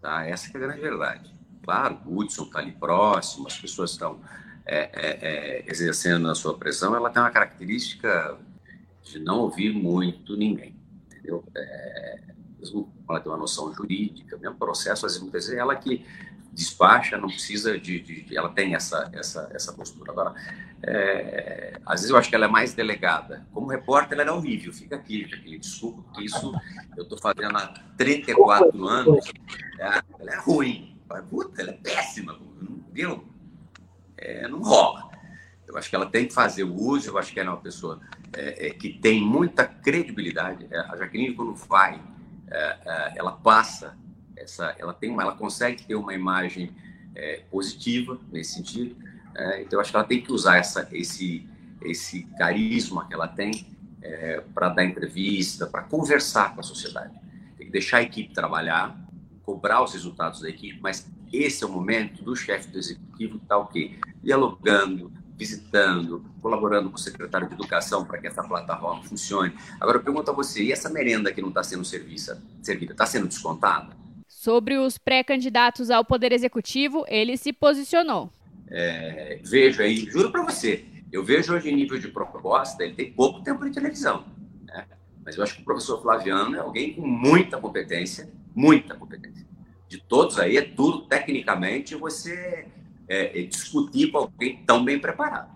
Tá? 0.00 0.26
Essa 0.26 0.48
é 0.48 0.56
a 0.56 0.60
grande 0.60 0.80
verdade. 0.80 1.32
Claro, 1.62 1.98
o 2.04 2.18
Hudson 2.18 2.44
está 2.44 2.58
ali 2.58 2.72
próximo, 2.72 3.46
as 3.46 3.56
pessoas 3.58 3.92
estão 3.92 4.20
é, 4.66 4.78
é, 4.92 5.18
é, 5.20 5.64
exercendo 5.66 6.28
a 6.28 6.34
sua 6.34 6.56
pressão, 6.56 6.94
ela 6.94 7.10
tem 7.10 7.22
uma 7.22 7.30
característica 7.30 8.38
de 9.02 9.18
não 9.18 9.40
ouvir 9.40 9.72
muito 9.72 10.36
ninguém, 10.36 10.74
entendeu? 11.06 11.44
É, 11.54 12.20
mesmo 12.58 12.92
ela 13.08 13.20
tem 13.20 13.30
uma 13.30 13.38
noção 13.38 13.72
jurídica, 13.74 14.36
mesmo 14.38 14.56
processo, 14.56 15.04
às 15.04 15.18
vezes, 15.18 15.50
ela 15.50 15.76
que 15.76 16.06
despacha, 16.50 17.18
não 17.18 17.28
precisa 17.28 17.78
de, 17.78 18.00
de, 18.00 18.22
de, 18.22 18.36
ela 18.36 18.48
tem 18.48 18.74
essa 18.74 19.10
essa 19.12 19.50
essa 19.52 19.72
postura. 19.72 20.12
Agora, 20.12 20.34
é, 20.82 21.78
às 21.84 22.00
vezes 22.00 22.10
eu 22.10 22.16
acho 22.16 22.30
que 22.30 22.34
ela 22.34 22.46
é 22.46 22.48
mais 22.48 22.72
delegada. 22.72 23.46
Como 23.52 23.66
repórter, 23.66 24.18
ela 24.18 24.30
é 24.30 24.32
horrível. 24.32 24.72
Fica 24.72 24.96
aqui, 24.96 25.28
Jaqueline, 25.28 25.58
desculpa, 25.58 26.02
porque 26.02 26.24
isso 26.24 26.52
eu 26.96 27.02
estou 27.02 27.18
fazendo 27.18 27.56
há 27.56 27.74
34 27.96 28.86
anos. 28.86 29.24
É, 29.78 30.02
ela 30.20 30.32
é 30.32 30.36
ruim. 30.38 30.96
Puta, 31.28 31.60
ela 31.60 31.70
é 31.70 31.74
péssima, 31.74 32.38
viu? 32.92 33.24
É, 34.24 34.48
não 34.48 34.60
rola. 34.60 35.10
Eu 35.66 35.76
acho 35.76 35.88
que 35.88 35.96
ela 35.96 36.06
tem 36.06 36.26
que 36.26 36.34
fazer 36.34 36.64
o 36.64 36.74
uso, 36.74 37.10
eu 37.10 37.18
acho 37.18 37.32
que 37.32 37.38
ela 37.38 37.50
é 37.50 37.52
uma 37.52 37.60
pessoa 37.60 38.00
é, 38.32 38.68
é 38.68 38.70
que 38.70 38.90
tem 38.90 39.20
muita 39.20 39.64
credibilidade. 39.64 40.66
É, 40.70 40.78
a 40.78 40.96
Jaqueline, 40.96 41.34
quando 41.34 41.54
vai, 41.54 42.00
é, 42.50 43.12
ela 43.16 43.32
passa 43.32 43.96
essa, 44.36 44.74
ela 44.78 44.92
tem, 44.92 45.10
uma, 45.10 45.22
ela 45.22 45.34
consegue 45.34 45.84
ter 45.84 45.94
uma 45.94 46.14
imagem 46.14 46.74
é, 47.14 47.42
positiva 47.50 48.18
nesse 48.32 48.54
sentido. 48.54 48.96
É, 49.34 49.62
então, 49.62 49.80
acho 49.80 49.90
que 49.90 49.96
ela 49.96 50.06
tem 50.06 50.22
que 50.22 50.32
usar 50.32 50.56
essa, 50.56 50.88
esse, 50.92 51.48
esse 51.82 52.24
carisma 52.38 53.06
que 53.06 53.14
ela 53.14 53.28
tem 53.28 53.66
é, 54.02 54.42
para 54.54 54.68
dar 54.68 54.84
entrevista, 54.84 55.66
para 55.66 55.82
conversar 55.82 56.54
com 56.54 56.60
a 56.60 56.62
sociedade. 56.62 57.18
Tem 57.56 57.66
que 57.66 57.72
deixar 57.72 57.98
a 57.98 58.02
equipe 58.02 58.32
trabalhar, 58.32 58.96
cobrar 59.42 59.82
os 59.82 59.92
resultados 59.92 60.40
da 60.40 60.48
equipe, 60.48 60.78
mas 60.80 61.10
esse 61.42 61.64
é 61.64 61.66
o 61.66 61.70
momento 61.70 62.22
do 62.22 62.36
chefe 62.36 62.68
do 62.68 62.78
executivo 62.78 63.36
estar 63.36 63.56
tá, 63.56 63.58
o 63.58 63.66
quê? 63.66 63.98
Dialogando, 64.22 65.12
visitando, 65.36 66.24
colaborando 66.40 66.90
com 66.90 66.96
o 66.96 66.98
secretário 66.98 67.48
de 67.48 67.54
Educação 67.54 68.04
para 68.04 68.18
que 68.18 68.26
essa 68.26 68.42
plataforma 68.42 69.02
funcione. 69.02 69.54
Agora, 69.80 69.98
eu 69.98 70.02
pergunto 70.02 70.30
a 70.30 70.34
você, 70.34 70.62
e 70.62 70.72
essa 70.72 70.88
merenda 70.88 71.32
que 71.32 71.40
não 71.40 71.48
está 71.48 71.62
sendo 71.62 71.84
servida, 71.84 72.40
está 72.62 73.06
sendo 73.06 73.26
descontada? 73.26 73.96
Sobre 74.28 74.78
os 74.78 74.98
pré-candidatos 74.98 75.90
ao 75.90 76.04
Poder 76.04 76.32
Executivo, 76.32 77.04
ele 77.08 77.36
se 77.36 77.52
posicionou. 77.52 78.30
É, 78.68 79.40
vejo 79.42 79.82
aí, 79.82 79.96
juro 80.10 80.30
para 80.30 80.42
você, 80.42 80.84
eu 81.12 81.24
vejo 81.24 81.54
hoje 81.54 81.70
em 81.70 81.76
nível 81.76 81.98
de 81.98 82.08
proposta, 82.08 82.82
ele 82.84 82.94
tem 82.94 83.12
pouco 83.12 83.42
tempo 83.42 83.64
de 83.64 83.72
televisão. 83.72 84.24
Né? 84.64 84.84
Mas 85.24 85.36
eu 85.36 85.42
acho 85.42 85.56
que 85.56 85.62
o 85.62 85.64
professor 85.64 86.02
Flaviano 86.02 86.56
é 86.56 86.58
alguém 86.58 86.92
com 86.94 87.06
muita 87.06 87.58
competência, 87.58 88.28
muita 88.54 88.94
competência. 88.94 89.46
De 89.88 89.98
todos 89.98 90.38
aí, 90.38 90.56
é 90.56 90.62
tudo 90.62 91.02
tecnicamente 91.02 91.94
você 91.94 92.66
é, 93.08 93.40
é 93.40 93.42
discutir 93.42 94.10
com 94.10 94.18
alguém 94.18 94.62
tão 94.66 94.84
bem 94.84 94.98
preparado. 94.98 95.54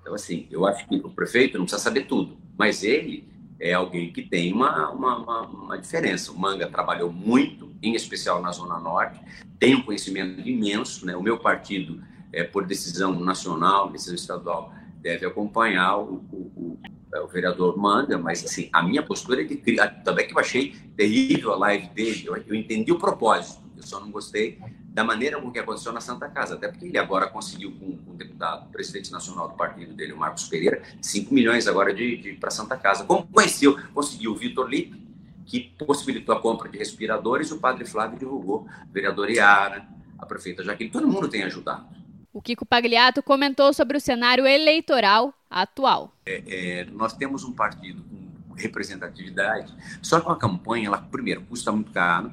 Então, 0.00 0.14
assim, 0.14 0.46
eu 0.50 0.66
acho 0.66 0.86
que 0.88 0.96
o 0.96 1.10
prefeito 1.10 1.58
não 1.58 1.64
precisa 1.64 1.82
saber 1.82 2.06
tudo, 2.06 2.36
mas 2.56 2.82
ele 2.82 3.28
é 3.58 3.74
alguém 3.74 4.12
que 4.12 4.22
tem 4.22 4.52
uma, 4.52 4.90
uma, 4.90 5.18
uma, 5.18 5.40
uma 5.42 5.78
diferença. 5.78 6.32
O 6.32 6.38
Manga 6.38 6.66
trabalhou 6.68 7.12
muito 7.12 7.70
em 7.82 7.94
especial 7.94 8.40
na 8.40 8.50
Zona 8.50 8.78
Norte, 8.78 9.20
tem 9.58 9.74
um 9.74 9.82
conhecimento 9.82 10.40
imenso. 10.48 11.04
Né? 11.04 11.14
O 11.14 11.22
meu 11.22 11.38
partido, 11.38 12.02
é, 12.32 12.42
por 12.42 12.66
decisão 12.66 13.20
nacional, 13.20 13.90
decisão 13.90 14.14
estadual, 14.14 14.72
deve 15.00 15.26
acompanhar 15.26 15.98
o, 15.98 16.24
o, 16.32 16.36
o, 16.36 16.78
é, 17.14 17.20
o 17.20 17.28
vereador 17.28 17.76
Manga, 17.76 18.18
mas 18.18 18.44
assim, 18.44 18.68
a 18.72 18.82
minha 18.82 19.02
postura 19.02 19.42
é 19.42 19.44
de 19.44 19.56
também 20.04 20.26
que 20.26 20.34
eu 20.34 20.38
achei 20.38 20.74
terrível 20.96 21.52
a 21.52 21.56
live 21.56 21.88
dele, 21.88 22.24
eu, 22.26 22.36
eu 22.36 22.54
entendi 22.54 22.92
o 22.92 22.98
propósito, 22.98 23.62
eu 23.80 23.86
só 23.86 24.00
não 24.00 24.10
gostei 24.10 24.58
da 24.92 25.04
maneira 25.04 25.40
com 25.40 25.50
que 25.50 25.58
aconteceu 25.58 25.92
na 25.92 26.00
Santa 26.00 26.28
Casa, 26.28 26.54
até 26.54 26.68
porque 26.68 26.86
ele 26.86 26.98
agora 26.98 27.28
conseguiu 27.28 27.72
com, 27.72 27.96
com 27.96 28.10
o 28.10 28.14
deputado, 28.14 28.66
o 28.66 28.70
presidente 28.70 29.12
nacional 29.12 29.48
do 29.48 29.54
partido 29.54 29.94
dele, 29.94 30.12
o 30.12 30.18
Marcos 30.18 30.48
Pereira, 30.48 30.82
5 31.00 31.32
milhões 31.32 31.66
agora 31.66 31.94
de, 31.94 32.16
de 32.16 32.32
para 32.34 32.50
Santa 32.50 32.76
Casa. 32.76 33.04
Como 33.04 33.26
conheceu, 33.26 33.78
conseguiu 33.94 34.32
o 34.32 34.36
Vitor 34.36 34.68
Lipe, 34.68 35.00
que 35.46 35.60
possibilitou 35.84 36.34
a 36.34 36.40
compra 36.40 36.68
de 36.68 36.78
respiradores, 36.78 37.50
o 37.50 37.58
padre 37.58 37.84
Flávio 37.84 38.18
divulgou, 38.18 38.66
o 38.88 38.92
vereador 38.92 39.30
Iara, 39.30 39.86
a 40.18 40.26
prefeita 40.26 40.62
Jaqueline, 40.62 40.92
todo 40.92 41.08
mundo 41.08 41.28
tem 41.28 41.42
ajudado. 41.42 41.86
O 42.32 42.40
Kiko 42.40 42.64
Pagliato 42.64 43.22
comentou 43.22 43.72
sobre 43.72 43.96
o 43.96 44.00
cenário 44.00 44.46
eleitoral 44.46 45.34
atual. 45.48 46.14
É, 46.24 46.42
é, 46.46 46.84
nós 46.84 47.12
temos 47.12 47.42
um 47.42 47.52
partido 47.52 48.04
com 48.04 48.54
representatividade, 48.54 49.74
só 50.00 50.20
que 50.20 50.26
uma 50.26 50.36
campanha, 50.36 50.86
ela, 50.86 50.98
primeiro, 50.98 51.42
custa 51.42 51.72
muito 51.72 51.90
caro, 51.90 52.32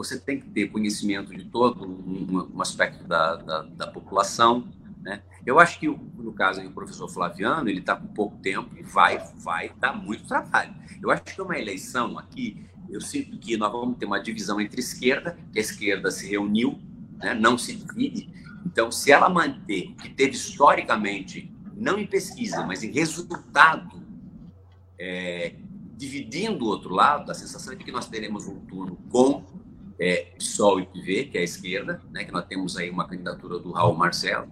você 0.00 0.18
tem 0.18 0.40
que 0.40 0.48
ter 0.48 0.68
conhecimento 0.68 1.36
de 1.36 1.44
todo 1.44 1.84
um, 1.84 2.48
um 2.54 2.62
aspecto 2.62 3.04
da, 3.04 3.36
da, 3.36 3.62
da 3.62 3.86
população, 3.86 4.66
né? 5.02 5.22
Eu 5.44 5.58
acho 5.58 5.78
que, 5.78 5.88
no 5.88 6.32
caso 6.32 6.62
do 6.62 6.70
professor 6.70 7.06
Flaviano, 7.06 7.68
ele 7.68 7.80
está 7.80 7.94
com 7.94 8.06
pouco 8.06 8.38
tempo 8.38 8.74
e 8.78 8.82
vai, 8.82 9.18
vai 9.36 9.72
dar 9.78 9.92
muito 9.92 10.26
trabalho. 10.26 10.74
Eu 11.02 11.10
acho 11.10 11.22
que 11.22 11.42
uma 11.42 11.58
eleição 11.58 12.18
aqui, 12.18 12.66
eu 12.88 13.00
sinto 13.00 13.38
que 13.38 13.58
nós 13.58 13.70
vamos 13.70 13.98
ter 13.98 14.06
uma 14.06 14.18
divisão 14.18 14.58
entre 14.58 14.80
esquerda, 14.80 15.38
que 15.52 15.58
a 15.58 15.62
esquerda 15.62 16.10
se 16.10 16.26
reuniu, 16.26 16.78
né, 17.18 17.34
não 17.34 17.58
se 17.58 17.74
divide. 17.74 18.30
Então, 18.64 18.90
se 18.90 19.12
ela 19.12 19.28
manter 19.28 19.90
o 19.90 19.96
que 19.96 20.08
teve 20.08 20.32
historicamente, 20.32 21.52
não 21.76 21.98
em 21.98 22.06
pesquisa, 22.06 22.64
mas 22.64 22.82
em 22.82 22.90
resultado, 22.90 24.02
é, 24.98 25.56
dividindo 25.94 26.64
o 26.64 26.68
outro 26.68 26.94
lado, 26.94 27.30
a 27.30 27.34
sensação 27.34 27.74
é 27.74 27.76
de 27.76 27.84
que 27.84 27.92
nós 27.92 28.08
teremos 28.08 28.46
um 28.46 28.60
turno 28.60 28.96
com 29.10 29.44
é, 30.00 30.32
PSOL 30.38 30.80
e 30.80 30.86
PV, 30.86 31.24
que 31.26 31.36
é 31.36 31.42
a 31.42 31.44
esquerda, 31.44 32.00
né, 32.10 32.24
que 32.24 32.32
nós 32.32 32.46
temos 32.46 32.74
aí 32.78 32.88
uma 32.88 33.06
candidatura 33.06 33.58
do 33.58 33.70
Raul 33.70 33.94
Marcelo, 33.94 34.48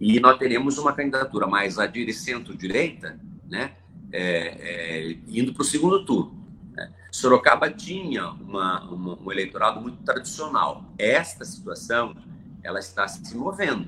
e 0.00 0.18
nós 0.18 0.38
teremos 0.38 0.78
uma 0.78 0.94
candidatura 0.94 1.46
mais 1.46 1.78
à 1.78 1.86
direita, 1.86 2.18
centro-direita, 2.18 3.20
né, 3.46 3.72
é, 4.10 4.20
é, 4.22 5.18
indo 5.28 5.52
para 5.52 5.60
o 5.60 5.64
segundo 5.64 6.06
turno. 6.06 6.42
Né? 6.72 6.90
Sorocaba 7.12 7.70
tinha 7.70 8.28
uma, 8.30 8.82
uma, 8.90 9.18
um 9.20 9.30
eleitorado 9.30 9.78
muito 9.80 10.02
tradicional. 10.02 10.84
Esta 10.96 11.44
situação 11.44 12.16
ela 12.62 12.78
está 12.78 13.06
se 13.06 13.36
movendo. 13.36 13.86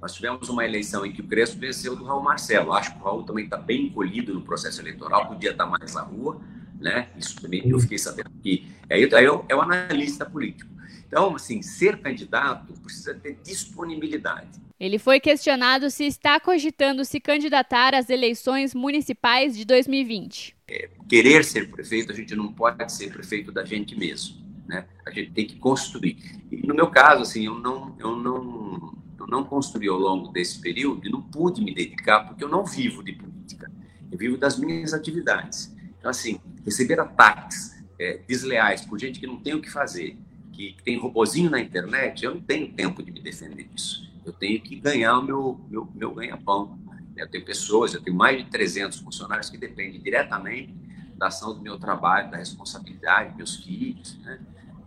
Nós 0.00 0.14
tivemos 0.14 0.48
uma 0.48 0.64
eleição 0.64 1.04
em 1.06 1.12
que 1.12 1.20
o 1.20 1.26
Crespo 1.26 1.60
venceu 1.60 1.94
do 1.94 2.04
Raul 2.04 2.22
Marcelo. 2.22 2.72
Acho 2.72 2.94
que 2.94 3.00
o 3.00 3.04
Raul 3.04 3.22
também 3.22 3.44
está 3.44 3.56
bem 3.56 3.86
encolhido 3.86 4.34
no 4.34 4.40
processo 4.40 4.80
eleitoral, 4.80 5.28
podia 5.28 5.50
estar 5.50 5.66
mais 5.66 5.94
na 5.94 6.02
rua, 6.02 6.40
né? 6.80 7.08
Isso 7.16 7.40
também 7.40 7.68
eu 7.68 7.78
fiquei 7.78 7.98
sabendo 7.98 8.30
que 8.42 8.66
aí, 8.88 9.08
aí 9.14 9.24
é 9.48 9.54
o 9.54 9.60
analista 9.60 10.24
político. 10.24 10.70
Então, 11.06 11.34
assim, 11.34 11.60
ser 11.60 11.98
candidato 11.98 12.72
precisa 12.80 13.14
ter 13.14 13.36
disponibilidade. 13.42 14.60
Ele 14.78 14.98
foi 14.98 15.20
questionado 15.20 15.90
se 15.90 16.04
está 16.04 16.40
cogitando 16.40 17.04
se 17.04 17.20
candidatar 17.20 17.94
às 17.94 18.08
eleições 18.08 18.74
municipais 18.74 19.54
de 19.54 19.64
2020. 19.64 20.56
É, 20.68 20.88
querer 21.08 21.44
ser 21.44 21.70
prefeito, 21.70 22.12
a 22.12 22.14
gente 22.14 22.34
não 22.34 22.52
pode 22.52 22.90
ser 22.90 23.12
prefeito 23.12 23.52
da 23.52 23.64
gente 23.64 23.94
mesmo, 23.94 24.36
né? 24.66 24.86
A 25.04 25.10
gente 25.10 25.32
tem 25.32 25.46
que 25.46 25.56
construir. 25.56 26.16
E 26.50 26.66
no 26.66 26.74
meu 26.74 26.86
caso, 26.86 27.22
assim, 27.22 27.44
eu 27.44 27.56
não, 27.56 27.94
eu 27.98 28.16
não, 28.16 28.96
eu 29.18 29.26
não 29.26 29.44
construí 29.44 29.88
ao 29.88 29.98
longo 29.98 30.28
desse 30.28 30.58
período 30.60 31.06
e 31.06 31.10
não 31.10 31.20
pude 31.20 31.60
me 31.60 31.74
dedicar 31.74 32.20
porque 32.20 32.42
eu 32.42 32.48
não 32.48 32.64
vivo 32.64 33.02
de 33.02 33.12
política. 33.12 33.70
Eu 34.10 34.16
vivo 34.16 34.38
das 34.38 34.58
minhas 34.58 34.94
atividades. 34.94 35.76
Então, 36.00 36.10
assim, 36.10 36.40
receber 36.64 36.98
ataques 36.98 37.78
é, 37.98 38.22
desleais 38.26 38.80
por 38.80 38.98
gente 38.98 39.20
que 39.20 39.26
não 39.26 39.36
tem 39.36 39.54
o 39.54 39.60
que 39.60 39.70
fazer, 39.70 40.18
que, 40.50 40.72
que 40.72 40.82
tem 40.82 40.98
robozinho 40.98 41.50
na 41.50 41.60
internet, 41.60 42.24
eu 42.24 42.34
não 42.34 42.40
tenho 42.40 42.72
tempo 42.72 43.02
de 43.02 43.12
me 43.12 43.20
defender 43.20 43.64
disso. 43.64 44.10
Eu 44.24 44.32
tenho 44.32 44.60
que 44.62 44.76
ganhar 44.76 45.18
o 45.18 45.22
meu, 45.22 45.60
meu, 45.68 45.88
meu 45.94 46.14
ganha-pão. 46.14 46.78
Eu 47.16 47.28
tenho 47.28 47.44
pessoas, 47.44 47.92
eu 47.92 48.00
tenho 48.00 48.16
mais 48.16 48.42
de 48.42 48.50
300 48.50 48.98
funcionários 49.00 49.50
que 49.50 49.58
dependem 49.58 50.00
diretamente 50.00 50.74
da 51.16 51.26
ação 51.26 51.54
do 51.54 51.60
meu 51.60 51.78
trabalho, 51.78 52.30
da 52.30 52.38
responsabilidade, 52.38 53.36
meus 53.36 53.56
filhos, 53.56 54.18
né? 54.20 54.40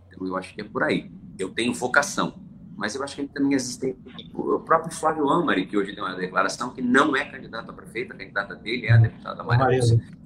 Então, 0.08 0.26
eu 0.26 0.36
acho 0.36 0.52
que 0.52 0.60
é 0.60 0.64
por 0.64 0.82
aí. 0.82 1.12
Eu 1.38 1.50
tenho 1.50 1.72
vocação, 1.72 2.34
mas 2.76 2.94
eu 2.94 3.02
acho 3.02 3.16
que 3.16 3.26
também 3.26 3.54
existe 3.54 3.96
o 4.34 4.58
próprio 4.60 4.94
Flávio 4.94 5.28
Amari, 5.28 5.66
que 5.66 5.76
hoje 5.76 5.94
deu 5.94 6.04
uma 6.04 6.14
declaração 6.14 6.70
que 6.70 6.82
não 6.82 7.14
é 7.16 7.24
candidato 7.24 7.70
a 7.70 7.72
prefeito, 7.72 8.12
a 8.12 8.16
candidata 8.16 8.54
dele 8.54 8.86
é 8.86 8.92
a 8.92 8.96
deputada 8.96 9.42
Maria 9.42 9.80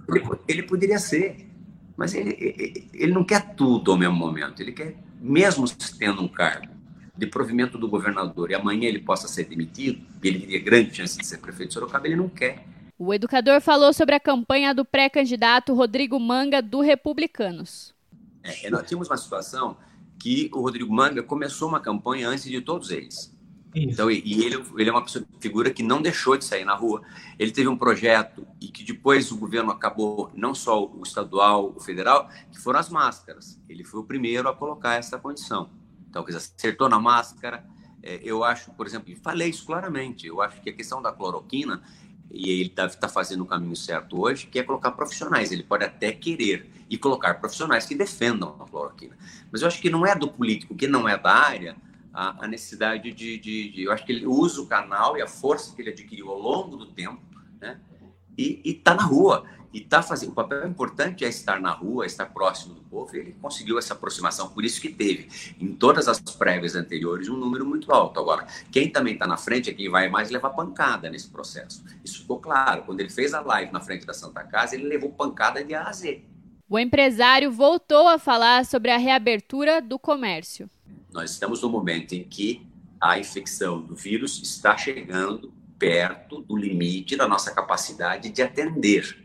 ele, 0.08 0.24
ele 0.48 0.62
poderia 0.62 0.98
ser, 0.98 1.46
mas 1.96 2.14
ele, 2.14 2.34
ele, 2.38 2.90
ele 2.94 3.12
não 3.12 3.24
quer 3.24 3.54
tudo 3.54 3.92
ao 3.92 3.98
mesmo 3.98 4.16
momento, 4.16 4.60
ele 4.60 4.72
quer 4.72 4.96
mesmo 5.20 5.66
tendo 5.98 6.22
um 6.22 6.28
cargo 6.28 6.72
de 7.16 7.26
provimento 7.26 7.76
do 7.76 7.88
governador 7.88 8.50
e 8.50 8.54
amanhã 8.54 8.88
ele 8.88 9.00
possa 9.00 9.26
ser 9.26 9.44
demitido, 9.44 10.00
e 10.22 10.28
ele 10.28 10.40
teria 10.40 10.62
grande 10.62 10.94
chance 10.94 11.18
de 11.18 11.26
ser 11.26 11.38
prefeito 11.38 11.68
de 11.68 11.74
Sorocaba, 11.74 12.06
ele 12.06 12.16
não 12.16 12.28
quer. 12.28 12.64
O 12.96 13.12
educador 13.12 13.60
falou 13.60 13.92
sobre 13.92 14.14
a 14.14 14.20
campanha 14.20 14.72
do 14.72 14.84
pré-candidato 14.84 15.74
Rodrigo 15.74 16.18
Manga 16.18 16.62
do 16.62 16.80
Republicanos. 16.80 17.94
É, 18.42 18.70
nós 18.70 18.86
tínhamos 18.86 19.08
uma 19.08 19.16
situação 19.16 19.76
que 20.18 20.50
o 20.52 20.60
Rodrigo 20.60 20.92
Manga 20.92 21.22
começou 21.22 21.68
uma 21.68 21.80
campanha 21.80 22.28
antes 22.28 22.44
de 22.44 22.60
todos 22.60 22.90
eles. 22.90 23.36
Isso. 23.74 23.92
Então, 23.92 24.10
e, 24.10 24.44
ele, 24.44 24.64
ele 24.76 24.88
é 24.88 24.92
uma 24.92 25.02
pessoa, 25.02 25.24
figura 25.40 25.70
que 25.70 25.82
não 25.82 26.00
deixou 26.00 26.36
de 26.36 26.44
sair 26.44 26.64
na 26.64 26.74
rua. 26.74 27.02
Ele 27.38 27.50
teve 27.50 27.68
um 27.68 27.76
projeto 27.76 28.46
e 28.60 28.68
que 28.68 28.82
depois 28.82 29.30
o 29.30 29.36
governo 29.36 29.70
acabou, 29.70 30.30
não 30.34 30.54
só 30.54 30.84
o 30.84 31.02
estadual, 31.02 31.72
o 31.76 31.80
federal, 31.80 32.28
que 32.50 32.58
foram 32.58 32.80
as 32.80 32.88
máscaras. 32.88 33.60
Ele 33.68 33.84
foi 33.84 34.00
o 34.00 34.04
primeiro 34.04 34.48
a 34.48 34.54
colocar 34.54 34.94
essa 34.94 35.18
condição. 35.18 35.70
Então, 36.08 36.24
quer 36.24 36.32
dizer, 36.32 36.52
acertou 36.56 36.88
na 36.88 36.98
máscara. 36.98 37.64
É, 38.02 38.20
eu 38.22 38.42
acho, 38.42 38.72
por 38.72 38.86
exemplo, 38.86 39.10
e 39.10 39.16
falei 39.16 39.50
isso 39.50 39.66
claramente, 39.66 40.26
eu 40.26 40.40
acho 40.40 40.60
que 40.62 40.70
a 40.70 40.72
questão 40.72 41.02
da 41.02 41.12
cloroquina, 41.12 41.82
e 42.30 42.50
ele 42.50 42.72
deve 42.74 42.94
estar 42.94 43.08
fazendo 43.08 43.42
o 43.42 43.46
caminho 43.46 43.76
certo 43.76 44.20
hoje, 44.20 44.46
que 44.46 44.58
é 44.58 44.62
colocar 44.62 44.92
profissionais. 44.92 45.52
Ele 45.52 45.62
pode 45.62 45.84
até 45.84 46.12
querer 46.12 46.77
e 46.88 46.96
colocar 46.96 47.34
profissionais 47.34 47.86
que 47.86 47.94
defendam 47.94 48.56
a 48.60 48.64
cloroquina. 48.64 49.16
Mas 49.50 49.62
eu 49.62 49.68
acho 49.68 49.80
que 49.80 49.90
não 49.90 50.06
é 50.06 50.14
do 50.14 50.28
político, 50.28 50.74
que 50.74 50.86
não 50.86 51.08
é 51.08 51.16
da 51.18 51.32
área, 51.32 51.76
a, 52.12 52.44
a 52.44 52.48
necessidade 52.48 53.12
de, 53.12 53.38
de, 53.38 53.70
de, 53.70 53.82
Eu 53.84 53.92
acho 53.92 54.04
que 54.04 54.12
ele 54.12 54.26
usa 54.26 54.60
o 54.60 54.66
canal 54.66 55.16
e 55.16 55.22
a 55.22 55.26
força 55.26 55.74
que 55.74 55.82
ele 55.82 55.90
adquiriu 55.90 56.30
ao 56.30 56.38
longo 56.38 56.76
do 56.76 56.86
tempo, 56.86 57.22
né? 57.60 57.78
E 58.36 58.60
está 58.64 58.94
na 58.94 59.02
rua. 59.02 59.44
E 59.72 59.80
tá 59.80 60.02
fazendo. 60.02 60.30
O 60.30 60.34
papel 60.34 60.66
importante 60.66 61.24
é 61.24 61.28
estar 61.28 61.60
na 61.60 61.70
rua, 61.70 62.06
estar 62.06 62.26
próximo 62.26 62.74
do 62.74 62.80
povo. 62.80 63.14
E 63.14 63.18
ele 63.18 63.32
conseguiu 63.40 63.78
essa 63.78 63.92
aproximação, 63.92 64.48
por 64.48 64.64
isso 64.64 64.80
que 64.80 64.88
teve, 64.88 65.28
em 65.60 65.74
todas 65.74 66.08
as 66.08 66.18
prévias 66.18 66.74
anteriores, 66.74 67.28
um 67.28 67.36
número 67.36 67.66
muito 67.66 67.92
alto. 67.92 68.18
Agora, 68.18 68.46
quem 68.72 68.90
também 68.90 69.14
está 69.14 69.26
na 69.26 69.36
frente 69.36 69.68
é 69.68 69.74
quem 69.74 69.90
vai 69.90 70.08
mais 70.08 70.30
levar 70.30 70.50
pancada 70.50 71.10
nesse 71.10 71.28
processo. 71.28 71.84
Isso 72.02 72.22
ficou 72.22 72.40
claro. 72.40 72.82
Quando 72.84 73.00
ele 73.00 73.10
fez 73.10 73.34
a 73.34 73.40
live 73.40 73.70
na 73.70 73.80
frente 73.80 74.06
da 74.06 74.14
Santa 74.14 74.42
Casa, 74.42 74.74
ele 74.74 74.88
levou 74.88 75.10
pancada 75.10 75.62
de 75.62 75.74
A 75.74 75.84
a 75.84 75.92
Z. 75.92 76.24
O 76.70 76.78
empresário 76.78 77.50
voltou 77.50 78.06
a 78.08 78.18
falar 78.18 78.66
sobre 78.66 78.90
a 78.90 78.98
reabertura 78.98 79.80
do 79.80 79.98
comércio. 79.98 80.68
Nós 81.10 81.30
estamos 81.30 81.62
no 81.62 81.70
momento 81.70 82.12
em 82.12 82.22
que 82.22 82.68
a 83.00 83.18
infecção 83.18 83.80
do 83.80 83.94
vírus 83.94 84.42
está 84.42 84.76
chegando 84.76 85.50
perto 85.78 86.42
do 86.42 86.54
limite 86.54 87.16
da 87.16 87.26
nossa 87.26 87.54
capacidade 87.54 88.28
de 88.28 88.42
atender. 88.42 89.24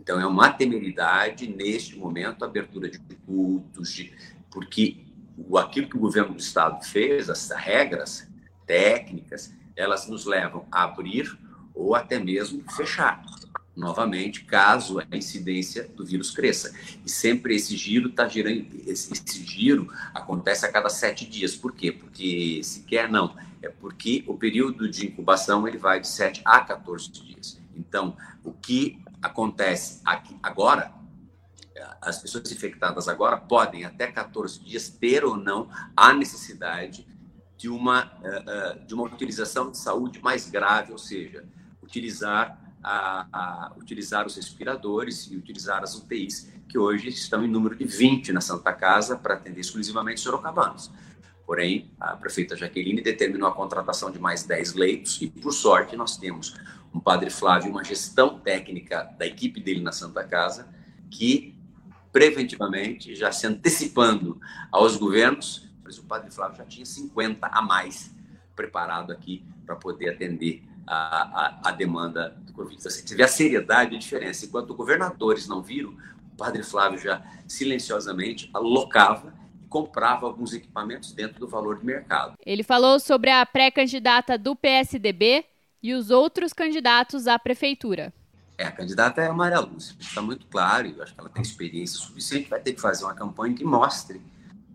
Então, 0.00 0.18
é 0.18 0.26
uma 0.26 0.50
temeridade, 0.50 1.46
neste 1.46 1.94
momento, 1.94 2.42
a 2.42 2.48
abertura 2.48 2.88
de 2.88 2.98
cultos, 3.26 3.92
de, 3.92 4.10
porque 4.50 5.04
o, 5.36 5.58
aquilo 5.58 5.90
que 5.90 5.96
o 5.96 6.00
governo 6.00 6.32
do 6.32 6.40
Estado 6.40 6.82
fez, 6.86 7.28
as 7.28 7.50
regras 7.50 8.26
técnicas, 8.66 9.52
elas 9.76 10.08
nos 10.08 10.24
levam 10.24 10.66
a 10.72 10.84
abrir 10.84 11.38
ou 11.74 11.94
até 11.94 12.18
mesmo 12.18 12.64
fechar 12.72 13.22
novamente, 13.78 14.44
caso 14.44 14.98
a 14.98 15.16
incidência 15.16 15.88
do 15.88 16.04
vírus 16.04 16.30
cresça. 16.32 16.74
E 17.04 17.10
sempre 17.10 17.54
esse 17.54 17.76
giro 17.76 18.08
está 18.08 18.28
girando, 18.28 18.66
esse, 18.86 19.12
esse, 19.12 19.44
giro 19.44 19.88
acontece 20.12 20.66
a 20.66 20.72
cada 20.72 20.88
sete 20.88 21.24
dias. 21.24 21.54
Por 21.54 21.72
quê? 21.72 21.92
Porque 21.92 22.60
se 22.64 22.82
quer 22.82 23.08
não, 23.08 23.36
é 23.62 23.68
porque 23.68 24.24
o 24.26 24.34
período 24.34 24.90
de 24.90 25.06
incubação 25.06 25.66
ele 25.66 25.78
vai 25.78 26.00
de 26.00 26.08
7 26.08 26.42
a 26.44 26.60
14 26.60 27.10
dias. 27.10 27.60
Então, 27.74 28.16
o 28.44 28.52
que 28.52 29.00
acontece 29.22 30.00
aqui 30.04 30.36
agora, 30.42 30.92
as 32.02 32.20
pessoas 32.20 32.50
infectadas 32.50 33.08
agora 33.08 33.36
podem 33.36 33.84
até 33.84 34.08
14 34.08 34.60
dias 34.60 34.88
ter 34.88 35.24
ou 35.24 35.36
não 35.36 35.68
a 35.96 36.12
necessidade 36.12 37.06
de 37.56 37.68
uma, 37.68 38.12
eh, 38.22 38.44
eh, 38.46 38.78
de 38.86 38.94
uma 38.94 39.04
utilização 39.04 39.70
de 39.70 39.78
saúde 39.78 40.20
mais 40.22 40.48
grave, 40.48 40.92
ou 40.92 40.98
seja, 40.98 41.44
utilizar 41.82 42.67
a, 42.82 43.26
a, 43.32 43.72
utilizar 43.76 44.26
os 44.26 44.36
respiradores 44.36 45.28
e 45.30 45.36
utilizar 45.36 45.82
as 45.82 45.94
UTIs, 45.96 46.52
que 46.68 46.78
hoje 46.78 47.08
estão 47.08 47.44
em 47.44 47.48
número 47.48 47.76
de 47.76 47.84
20 47.84 48.32
na 48.32 48.40
Santa 48.40 48.72
Casa 48.72 49.16
para 49.16 49.34
atender 49.34 49.60
exclusivamente 49.60 50.20
sorocabanos. 50.20 50.90
Porém, 51.46 51.90
a 51.98 52.14
prefeita 52.14 52.56
Jaqueline 52.56 53.00
determinou 53.00 53.48
a 53.48 53.54
contratação 53.54 54.10
de 54.10 54.18
mais 54.18 54.44
10 54.44 54.74
leitos 54.74 55.20
e, 55.22 55.28
por 55.28 55.52
sorte, 55.52 55.96
nós 55.96 56.16
temos 56.16 56.54
um 56.92 57.00
padre 57.00 57.30
Flávio, 57.30 57.70
uma 57.70 57.82
gestão 57.82 58.38
técnica 58.38 59.04
da 59.18 59.26
equipe 59.26 59.60
dele 59.60 59.80
na 59.80 59.92
Santa 59.92 60.24
Casa, 60.24 60.68
que 61.10 61.58
preventivamente, 62.12 63.14
já 63.14 63.32
se 63.32 63.46
antecipando 63.46 64.40
aos 64.70 64.96
governos, 64.96 65.68
o 65.98 66.02
padre 66.02 66.30
Flávio 66.30 66.58
já 66.58 66.64
tinha 66.64 66.84
50 66.84 67.46
a 67.46 67.62
mais 67.62 68.14
preparado 68.54 69.10
aqui 69.10 69.42
para 69.64 69.76
poder 69.76 70.10
atender 70.10 70.62
a, 70.88 71.58
a, 71.64 71.68
a 71.68 71.70
demanda 71.70 72.34
do 72.40 72.52
Covid. 72.52 72.76
Então, 72.80 72.90
você 72.90 73.14
vê 73.14 73.22
a 73.22 73.28
seriedade 73.28 73.92
e 73.92 73.96
a 73.96 74.00
diferença. 74.00 74.46
Enquanto 74.46 74.74
governadores 74.74 75.46
não 75.46 75.62
viram, 75.62 75.90
o 76.32 76.36
padre 76.36 76.62
Flávio 76.62 76.98
já 76.98 77.22
silenciosamente 77.46 78.48
alocava 78.54 79.34
e 79.62 79.66
comprava 79.66 80.26
alguns 80.26 80.54
equipamentos 80.54 81.12
dentro 81.12 81.38
do 81.38 81.46
valor 81.46 81.78
de 81.78 81.84
mercado. 81.84 82.34
Ele 82.44 82.62
falou 82.62 82.98
sobre 82.98 83.30
a 83.30 83.44
pré-candidata 83.44 84.38
do 84.38 84.56
PSDB 84.56 85.44
e 85.82 85.92
os 85.92 86.10
outros 86.10 86.52
candidatos 86.52 87.26
à 87.26 87.38
prefeitura. 87.38 88.12
É, 88.56 88.64
a 88.64 88.72
candidata 88.72 89.20
é 89.20 89.28
a 89.28 89.32
Maria 89.32 89.60
Lúcia, 89.60 89.94
está 90.00 90.20
muito 90.20 90.46
claro, 90.46 90.88
eu 90.88 91.00
acho 91.00 91.14
que 91.14 91.20
ela 91.20 91.28
tem 91.28 91.42
experiência 91.42 91.96
suficiente, 91.96 92.48
vai 92.48 92.58
ter 92.58 92.72
que 92.72 92.80
fazer 92.80 93.04
uma 93.04 93.14
campanha 93.14 93.54
que 93.54 93.62
mostre 93.62 94.20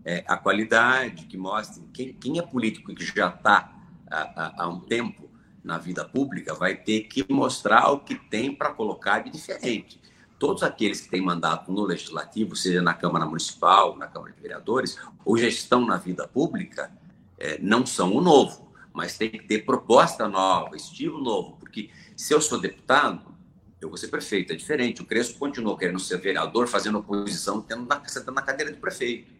é, 0.02 0.24
a 0.26 0.38
qualidade, 0.38 1.26
que 1.26 1.36
mostre 1.36 1.82
quem, 1.92 2.14
quem 2.14 2.38
é 2.38 2.42
político 2.42 2.94
que 2.94 3.04
já 3.04 3.28
está 3.28 3.74
há, 4.10 4.62
há 4.62 4.68
um 4.68 4.80
tempo 4.80 5.23
na 5.64 5.78
vida 5.78 6.04
pública 6.04 6.54
vai 6.54 6.76
ter 6.76 7.04
que 7.04 7.24
mostrar 7.32 7.90
o 7.90 8.00
que 8.00 8.14
tem 8.14 8.54
para 8.54 8.70
colocar 8.70 9.20
de 9.20 9.30
diferente. 9.30 9.98
Todos 10.38 10.62
aqueles 10.62 11.00
que 11.00 11.08
têm 11.08 11.22
mandato 11.22 11.72
no 11.72 11.84
legislativo, 11.84 12.54
seja 12.54 12.82
na 12.82 12.92
Câmara 12.92 13.24
Municipal, 13.24 13.96
na 13.96 14.06
Câmara 14.06 14.32
de 14.32 14.42
Vereadores, 14.42 14.98
ou 15.24 15.38
já 15.38 15.48
estão 15.48 15.86
na 15.86 15.96
vida 15.96 16.28
pública, 16.28 16.92
é, 17.38 17.58
não 17.62 17.86
são 17.86 18.14
o 18.14 18.20
novo, 18.20 18.70
mas 18.92 19.16
tem 19.16 19.30
que 19.30 19.42
ter 19.42 19.64
proposta 19.64 20.28
nova, 20.28 20.76
estilo 20.76 21.22
novo, 21.22 21.56
porque 21.56 21.88
se 22.14 22.34
eu 22.34 22.42
sou 22.42 22.60
deputado, 22.60 23.34
eu 23.80 23.88
vou 23.88 23.96
ser 23.96 24.08
prefeito, 24.08 24.52
é 24.52 24.56
diferente. 24.56 25.02
O 25.02 25.06
Crespo 25.06 25.38
continuou 25.38 25.76
querendo 25.76 25.98
ser 25.98 26.18
vereador, 26.18 26.66
fazendo 26.68 26.98
oposição, 26.98 27.60
tendo 27.62 27.86
na, 27.86 28.02
sentando 28.04 28.34
na 28.34 28.42
cadeira 28.42 28.72
de 28.72 28.78
prefeito. 28.78 29.32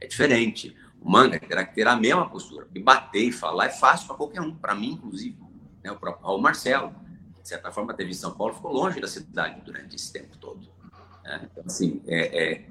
É 0.00 0.06
diferente. 0.06 0.76
O 1.00 1.10
Manga 1.10 1.38
terá 1.40 1.64
que 1.64 1.74
ter 1.74 1.86
a 1.88 1.96
mesma 1.96 2.28
postura, 2.28 2.68
e 2.74 2.80
bater 2.80 3.22
e 3.22 3.32
falar 3.32 3.66
é 3.66 3.70
fácil 3.70 4.06
para 4.08 4.16
qualquer 4.16 4.40
um, 4.40 4.54
para 4.54 4.74
mim, 4.74 4.92
inclusive 4.92 5.49
né, 5.82 5.90
o 5.90 5.96
próprio 5.96 6.26
Raul 6.26 6.40
Marcelo, 6.40 6.94
de 7.42 7.48
certa 7.48 7.70
forma 7.70 7.94
teve 7.94 8.10
em 8.10 8.14
São 8.14 8.32
Paulo, 8.32 8.54
ficou 8.54 8.72
longe 8.72 9.00
da 9.00 9.08
cidade 9.08 9.60
durante 9.64 9.96
esse 9.96 10.12
tempo 10.12 10.36
todo. 10.36 10.68
Né? 11.24 11.48
Então, 11.50 11.64
assim, 11.66 12.02
é, 12.06 12.52
é, 12.52 12.66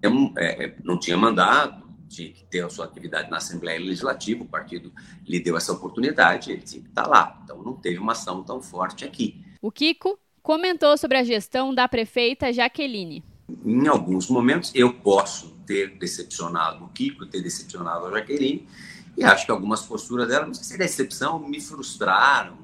temos, 0.00 0.32
é, 0.36 0.64
é, 0.64 0.76
não 0.84 0.98
tinha 0.98 1.16
mandado, 1.16 1.86
tinha 2.08 2.30
que 2.30 2.44
ter 2.44 2.64
a 2.64 2.68
sua 2.68 2.84
atividade 2.84 3.30
na 3.30 3.38
Assembleia 3.38 3.78
Legislativa, 3.80 4.42
o 4.42 4.46
partido 4.46 4.92
lhe 5.26 5.40
deu 5.40 5.56
essa 5.56 5.72
oportunidade, 5.72 6.52
ele 6.52 6.62
tinha 6.62 6.82
que 6.82 6.88
estar 6.88 7.06
lá. 7.06 7.40
Então, 7.44 7.62
não 7.62 7.74
teve 7.74 7.98
uma 7.98 8.12
ação 8.12 8.42
tão 8.42 8.62
forte 8.62 9.04
aqui. 9.04 9.44
O 9.60 9.72
Kiko 9.72 10.18
comentou 10.42 10.96
sobre 10.96 11.18
a 11.18 11.24
gestão 11.24 11.74
da 11.74 11.88
prefeita 11.88 12.52
Jaqueline. 12.52 13.24
Em 13.64 13.86
alguns 13.88 14.28
momentos, 14.28 14.70
eu 14.74 14.92
posso 14.92 15.56
ter 15.66 15.98
decepcionado 15.98 16.84
o 16.84 16.88
Kiko, 16.88 17.26
ter 17.26 17.42
decepcionado 17.42 18.06
a 18.06 18.10
Jaqueline, 18.12 18.66
e 19.16 19.24
acho 19.24 19.46
que 19.46 19.50
algumas 19.50 19.82
posturas 19.82 20.28
dela, 20.28 20.46
não 20.46 20.54
sei 20.54 20.64
se 20.64 20.74
é 20.74 20.78
decepção, 20.78 21.38
me 21.38 21.60
frustraram, 21.60 22.58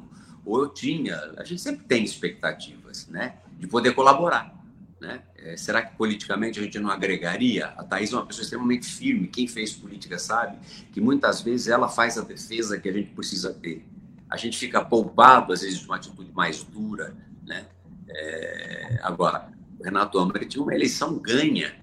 ou 0.44 0.62
eu 0.62 0.68
tinha. 0.68 1.16
A 1.36 1.44
gente 1.44 1.60
sempre 1.60 1.84
tem 1.84 2.04
expectativas, 2.04 3.06
né? 3.08 3.36
De 3.58 3.66
poder 3.66 3.94
colaborar. 3.94 4.54
Né? 5.00 5.22
É, 5.36 5.56
será 5.56 5.82
que 5.82 5.96
politicamente 5.96 6.60
a 6.60 6.62
gente 6.62 6.78
não 6.78 6.90
agregaria? 6.90 7.66
A 7.76 7.82
Thais 7.82 8.12
é 8.12 8.16
uma 8.16 8.26
pessoa 8.26 8.44
extremamente 8.44 8.86
firme. 8.86 9.26
Quem 9.26 9.48
fez 9.48 9.72
política 9.72 10.18
sabe 10.18 10.58
que 10.92 11.00
muitas 11.00 11.40
vezes 11.40 11.68
ela 11.68 11.88
faz 11.88 12.18
a 12.18 12.22
defesa 12.22 12.78
que 12.78 12.88
a 12.88 12.92
gente 12.92 13.10
precisa 13.10 13.52
ter. 13.52 13.84
A 14.28 14.36
gente 14.36 14.56
fica 14.56 14.84
poupado, 14.84 15.52
às 15.52 15.60
vezes, 15.60 15.78
de 15.78 15.86
uma 15.86 15.96
atitude 15.96 16.30
mais 16.32 16.62
dura. 16.62 17.16
Né? 17.44 17.66
É, 18.08 19.00
agora, 19.02 19.48
o 19.78 19.82
Renato 19.82 20.18
Amber 20.18 20.46
tinha 20.46 20.62
uma 20.62 20.74
eleição 20.74 21.18
ganha 21.18 21.82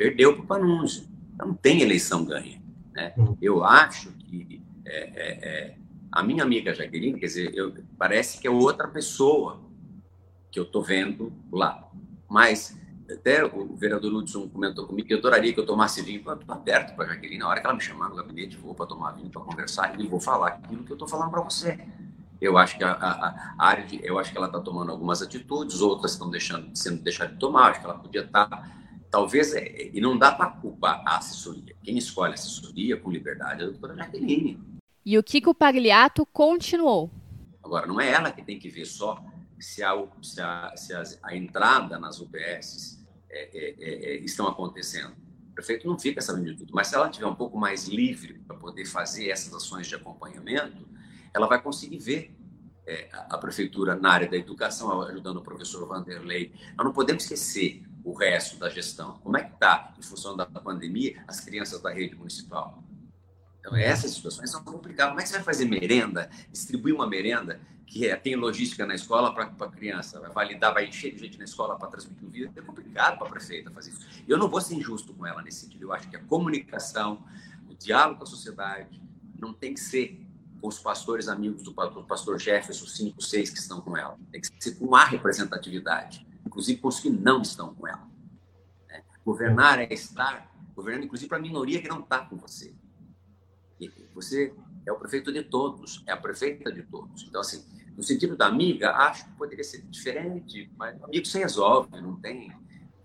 perdeu 0.00 0.32
para 0.32 0.42
o 0.42 0.46
Panunzi. 0.46 1.06
Não 1.38 1.52
tem 1.52 1.82
eleição 1.82 2.24
ganha. 2.24 2.59
Né? 3.00 3.12
Uhum. 3.16 3.36
Eu 3.40 3.64
acho 3.64 4.12
que 4.12 4.62
é, 4.84 4.98
é, 4.98 5.48
é, 5.48 5.76
a 6.12 6.22
minha 6.22 6.42
amiga 6.42 6.74
Jaqueline, 6.74 7.18
quer 7.18 7.26
dizer, 7.26 7.54
eu, 7.54 7.74
parece 7.96 8.38
que 8.38 8.46
é 8.46 8.50
outra 8.50 8.86
pessoa 8.86 9.60
que 10.50 10.58
eu 10.58 10.64
estou 10.64 10.82
vendo 10.82 11.32
lá. 11.50 11.88
Mas 12.28 12.78
até 13.10 13.44
o 13.44 13.74
vereador 13.74 14.12
Hudson 14.12 14.48
comentou 14.48 14.86
comigo 14.86 15.08
que 15.08 15.14
eu 15.14 15.18
adoraria 15.18 15.52
que 15.52 15.60
eu 15.60 15.66
tomasse 15.66 16.02
vinho. 16.02 16.22
Eu 16.24 16.34
estou 16.34 16.54
aberto 16.54 16.94
para 16.94 17.06
a 17.06 17.08
Jaqueline. 17.08 17.38
Na 17.38 17.48
hora 17.48 17.60
que 17.60 17.66
ela 17.66 17.74
me 17.74 17.80
chamar 17.80 18.08
no 18.08 18.16
gabinete, 18.16 18.56
vou 18.56 18.74
para 18.74 18.86
tomar 18.86 19.12
vinho, 19.12 19.30
para 19.30 19.40
conversar 19.40 19.98
e 19.98 20.06
vou 20.06 20.20
falar 20.20 20.48
aquilo 20.48 20.84
que 20.84 20.92
eu 20.92 20.94
estou 20.94 21.08
falando 21.08 21.30
para 21.30 21.40
você. 21.40 21.78
Eu 22.40 22.56
acho 22.56 22.78
que 22.78 22.84
a, 22.84 22.92
a, 22.92 23.54
a, 23.58 23.66
área 23.66 23.84
de, 23.84 24.00
eu 24.02 24.18
acho 24.18 24.32
que 24.32 24.38
ela 24.38 24.46
está 24.46 24.60
tomando 24.60 24.90
algumas 24.90 25.20
atitudes, 25.20 25.80
outras 25.80 26.12
estão 26.12 26.30
deixando, 26.30 26.74
sendo 26.74 27.02
deixadas 27.02 27.34
de 27.34 27.38
tomar. 27.38 27.70
Acho 27.70 27.80
que 27.80 27.86
ela 27.86 27.98
podia 27.98 28.22
estar 28.22 28.46
tá 28.46 28.79
talvez, 29.10 29.54
é, 29.54 29.90
e 29.92 30.00
não 30.00 30.16
dá 30.16 30.32
para 30.32 30.50
culpar 30.50 31.02
a 31.04 31.16
assessoria. 31.16 31.74
Quem 31.82 31.98
escolhe 31.98 32.32
a 32.32 32.34
assessoria 32.34 32.96
com 32.96 33.10
liberdade 33.10 33.62
é 33.62 33.64
a 33.64 33.68
doutora 33.68 33.96
Jaqueline. 33.96 34.60
E 35.04 35.18
o 35.18 35.22
Kiko 35.22 35.54
Pagliato 35.54 36.24
continuou. 36.26 37.10
Agora, 37.62 37.86
não 37.86 38.00
é 38.00 38.10
ela 38.10 38.30
que 38.30 38.42
tem 38.42 38.58
que 38.58 38.68
ver 38.68 38.84
só 38.84 39.22
se 39.58 39.82
a, 39.82 40.06
se 40.22 40.40
a, 40.40 40.76
se 40.76 40.94
a, 40.94 41.02
a 41.22 41.36
entrada 41.36 41.98
nas 41.98 42.20
UBS 42.20 43.04
é, 43.28 43.50
é, 43.52 43.74
é, 43.78 44.14
é, 44.14 44.16
estão 44.20 44.46
acontecendo. 44.46 45.12
A 45.50 45.54
prefeito 45.54 45.86
não 45.86 45.98
fica 45.98 46.20
sabendo 46.20 46.46
de 46.46 46.56
tudo, 46.56 46.72
mas 46.74 46.86
se 46.86 46.94
ela 46.94 47.08
tiver 47.08 47.26
um 47.26 47.34
pouco 47.34 47.58
mais 47.58 47.86
livre 47.86 48.34
para 48.46 48.56
poder 48.56 48.86
fazer 48.86 49.28
essas 49.28 49.52
ações 49.52 49.86
de 49.86 49.94
acompanhamento, 49.94 50.88
ela 51.34 51.46
vai 51.46 51.60
conseguir 51.60 51.98
ver 51.98 52.34
é, 52.86 53.08
a 53.12 53.36
prefeitura 53.36 53.94
na 53.94 54.10
área 54.10 54.28
da 54.28 54.36
educação, 54.36 55.02
ajudando 55.02 55.36
o 55.36 55.42
professor 55.42 55.86
Vanderlei. 55.86 56.52
Nós 56.76 56.86
não 56.86 56.92
podemos 56.92 57.24
esquecer 57.24 57.82
o 58.04 58.12
resto 58.12 58.58
da 58.58 58.68
gestão. 58.68 59.18
Como 59.22 59.36
é 59.36 59.44
que 59.44 59.54
está, 59.54 59.92
em 59.98 60.02
função 60.02 60.36
da 60.36 60.46
pandemia, 60.46 61.22
as 61.26 61.40
crianças 61.40 61.80
da 61.80 61.92
rede 61.92 62.14
municipal? 62.14 62.82
Então, 63.60 63.76
essas 63.76 64.12
situações 64.12 64.50
são 64.50 64.64
complicadas. 64.64 65.10
Como 65.10 65.20
é 65.20 65.22
que 65.22 65.28
você 65.28 65.36
vai 65.36 65.44
fazer 65.44 65.66
merenda, 65.66 66.30
distribuir 66.50 66.94
uma 66.94 67.06
merenda 67.06 67.60
que 67.86 68.06
é, 68.06 68.16
tem 68.16 68.36
logística 68.36 68.86
na 68.86 68.94
escola 68.94 69.34
para 69.34 69.44
a 69.44 69.68
criança, 69.68 70.20
vai 70.20 70.30
validar, 70.30 70.72
vai 70.72 70.86
encher 70.86 71.12
de 71.12 71.18
gente 71.18 71.36
na 71.36 71.44
escola 71.44 71.76
para 71.76 71.88
transmitir 71.88 72.26
o 72.26 72.30
vírus? 72.30 72.56
É 72.56 72.62
complicado 72.62 73.18
para 73.18 73.26
a 73.26 73.30
prefeita 73.30 73.70
fazer 73.70 73.90
isso. 73.90 74.06
Eu 74.26 74.38
não 74.38 74.48
vou 74.48 74.60
ser 74.60 74.76
injusto 74.76 75.12
com 75.12 75.26
ela 75.26 75.42
nesse 75.42 75.60
sentido. 75.60 75.82
Eu 75.82 75.92
acho 75.92 76.08
que 76.08 76.16
a 76.16 76.20
comunicação, 76.20 77.22
o 77.68 77.74
diálogo 77.74 78.18
com 78.18 78.24
a 78.24 78.26
sociedade, 78.26 79.02
não 79.38 79.52
tem 79.52 79.74
que 79.74 79.80
ser 79.80 80.26
com 80.60 80.68
os 80.68 80.78
pastores 80.78 81.28
amigos 81.28 81.62
do 81.62 81.72
pastor 81.72 82.38
Jefferson, 82.38 82.86
cinco, 82.86 83.22
seis 83.22 83.50
que 83.50 83.58
estão 83.58 83.80
com 83.80 83.96
ela. 83.96 84.16
Tem 84.30 84.40
que 84.40 84.48
ser 84.58 84.76
com 84.76 84.94
a 84.94 85.04
representatividade, 85.04 86.26
inclusive 86.50 86.80
com 86.80 86.88
os 86.88 86.98
que 86.98 87.08
não 87.08 87.40
estão 87.40 87.72
com 87.72 87.86
ela. 87.86 88.06
Né? 88.88 89.04
Governar 89.24 89.78
é 89.78 89.94
estar 89.94 90.52
governando, 90.74 91.04
inclusive, 91.04 91.28
para 91.28 91.38
a 91.38 91.40
minoria 91.40 91.80
que 91.80 91.88
não 91.88 92.00
está 92.00 92.18
com 92.18 92.36
você. 92.36 92.74
Você 94.14 94.52
é 94.84 94.92
o 94.92 94.96
prefeito 94.96 95.32
de 95.32 95.44
todos, 95.44 96.02
é 96.06 96.12
a 96.12 96.16
prefeita 96.16 96.72
de 96.72 96.82
todos. 96.82 97.22
Então, 97.22 97.40
assim, 97.40 97.64
no 97.96 98.02
sentido 98.02 98.36
da 98.36 98.46
amiga, 98.46 98.90
acho 98.90 99.24
que 99.24 99.32
poderia 99.32 99.64
ser 99.64 99.82
diferente, 99.82 100.70
mas 100.76 101.00
amigo 101.02 101.24
se 101.24 101.38
resolve, 101.38 101.88
não 102.00 102.16
tem, 102.16 102.52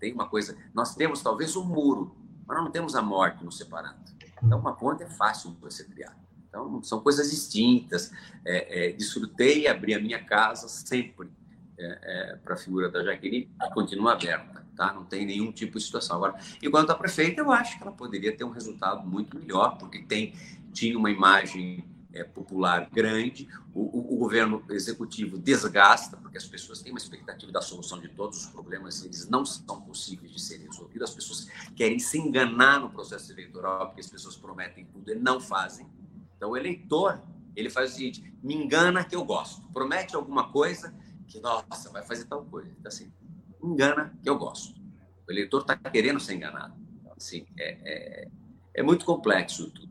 tem 0.00 0.12
uma 0.12 0.28
coisa. 0.28 0.58
Nós 0.74 0.94
temos 0.94 1.22
talvez 1.22 1.54
um 1.54 1.64
muro, 1.64 2.16
mas 2.46 2.58
não 2.58 2.70
temos 2.70 2.96
a 2.96 3.00
morte 3.00 3.44
nos 3.44 3.56
separando. 3.56 3.96
Então, 4.42 4.58
uma 4.58 4.74
ponte 4.74 5.04
é 5.04 5.08
fácil 5.08 5.56
você 5.60 5.84
criar. 5.84 6.18
Então, 6.48 6.82
são 6.82 7.00
coisas 7.00 7.30
distintas. 7.30 8.10
É, 8.44 8.88
é, 8.88 8.92
desfrutei 8.92 9.68
abrir 9.68 9.94
a 9.94 10.00
minha 10.00 10.22
casa 10.22 10.68
sempre 10.68 11.30
é, 11.78 12.32
é 12.32 12.36
para 12.36 12.54
a 12.54 12.56
figura 12.56 12.90
da 12.90 13.04
Jaqueline, 13.04 13.50
continua 13.72 14.12
aberta, 14.12 14.64
tá? 14.76 14.92
Não 14.92 15.04
tem 15.04 15.26
nenhum 15.26 15.52
tipo 15.52 15.78
de 15.78 15.84
situação. 15.84 16.16
Agora, 16.16 16.36
enquanto 16.62 16.90
a 16.90 16.94
prefeita, 16.94 17.40
eu 17.40 17.50
acho 17.50 17.76
que 17.76 17.82
ela 17.82 17.92
poderia 17.92 18.36
ter 18.36 18.44
um 18.44 18.50
resultado 18.50 19.06
muito 19.06 19.38
melhor, 19.38 19.76
porque 19.78 20.02
tem 20.02 20.34
tinha 20.72 20.98
uma 20.98 21.10
imagem 21.10 21.82
é, 22.12 22.22
popular 22.22 22.88
grande, 22.90 23.48
o, 23.74 23.80
o, 23.80 24.14
o, 24.14 24.18
governo 24.18 24.62
executivo 24.70 25.38
desgasta, 25.38 26.16
porque 26.18 26.36
as 26.36 26.46
pessoas 26.46 26.82
têm 26.82 26.92
uma 26.92 26.98
expectativa 26.98 27.50
da 27.50 27.62
solução 27.62 27.98
de 27.98 28.08
todos 28.08 28.44
os 28.44 28.46
problemas, 28.46 29.02
eles 29.02 29.28
não 29.28 29.44
são 29.44 29.80
possíveis 29.80 30.32
de 30.32 30.40
serem 30.40 30.66
resolvidos, 30.66 31.10
as 31.10 31.14
pessoas 31.14 31.48
querem 31.74 31.98
se 31.98 32.18
enganar 32.18 32.80
no 32.80 32.90
processo 32.90 33.32
eleitoral, 33.32 33.86
porque 33.86 34.00
as 34.00 34.06
pessoas 34.06 34.36
prometem 34.36 34.84
tudo 34.86 35.10
e 35.10 35.14
não 35.14 35.40
fazem. 35.40 35.86
Então, 36.36 36.50
o 36.50 36.56
eleitor, 36.56 37.22
ele 37.54 37.70
faz 37.70 37.92
o 37.92 37.96
seguinte, 37.96 38.34
me 38.42 38.54
engana 38.54 39.02
que 39.02 39.16
eu 39.16 39.24
gosto, 39.24 39.62
promete 39.72 40.14
alguma 40.14 40.50
coisa 40.50 40.94
que, 41.26 41.40
nossa, 41.40 41.90
vai 41.90 42.04
fazer 42.04 42.24
tal 42.24 42.44
coisa. 42.44 42.70
Então, 42.78 42.88
assim, 42.88 43.12
engana 43.62 44.16
que 44.22 44.28
eu 44.28 44.38
gosto. 44.38 44.74
O 45.28 45.32
eleitor 45.32 45.62
está 45.62 45.76
querendo 45.76 46.20
ser 46.20 46.34
enganado. 46.34 46.74
Então, 47.00 47.12
assim, 47.16 47.46
é, 47.58 47.78
é, 47.84 48.28
é 48.74 48.82
muito 48.82 49.04
complexo 49.04 49.70
tudo. 49.70 49.86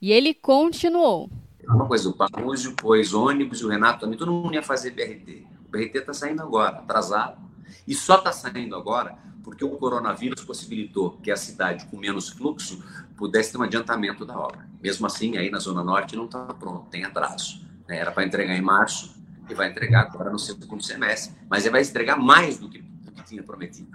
E 0.00 0.12
ele 0.12 0.32
continuou. 0.32 1.28
Uma 1.64 1.86
coisa, 1.86 2.08
o 2.08 2.12
Panúzio 2.12 2.74
pôs 2.74 3.12
ônibus 3.12 3.60
e 3.60 3.64
o 3.64 3.68
Renato 3.68 4.00
também, 4.00 4.16
todo 4.16 4.32
mundo 4.32 4.54
ia 4.54 4.62
fazer 4.62 4.92
BRT. 4.92 5.46
O 5.66 5.70
BRT 5.70 5.98
está 5.98 6.14
saindo 6.14 6.40
agora, 6.40 6.78
atrasado. 6.78 7.38
E 7.86 7.94
só 7.94 8.16
está 8.16 8.32
saindo 8.32 8.76
agora 8.76 9.18
porque 9.42 9.64
o 9.64 9.70
coronavírus 9.70 10.44
possibilitou 10.44 11.18
que 11.22 11.30
a 11.30 11.36
cidade 11.36 11.86
com 11.86 11.96
menos 11.96 12.28
fluxo 12.28 12.82
pudesse 13.16 13.52
ter 13.52 13.58
um 13.58 13.62
adiantamento 13.62 14.24
da 14.24 14.38
obra. 14.38 14.68
Mesmo 14.80 15.06
assim, 15.06 15.36
aí 15.36 15.50
na 15.50 15.58
Zona 15.58 15.82
Norte 15.82 16.16
não 16.16 16.26
está 16.26 16.44
pronto, 16.54 16.88
tem 16.90 17.04
atraso. 17.04 17.60
Né? 17.88 17.98
Era 17.98 18.12
para 18.12 18.24
entregar 18.24 18.54
em 18.54 18.62
março 18.62 19.17
e 19.48 19.54
vai 19.54 19.70
entregar 19.70 20.02
agora 20.02 20.30
no 20.30 20.38
segundo 20.38 20.82
semestre. 20.82 21.34
Mas 21.48 21.64
ele 21.64 21.72
vai 21.72 21.82
entregar 21.82 22.16
mais 22.16 22.58
do 22.58 22.68
que, 22.68 22.80
do 22.80 23.12
que 23.12 23.22
tinha 23.24 23.42
prometido. 23.42 23.90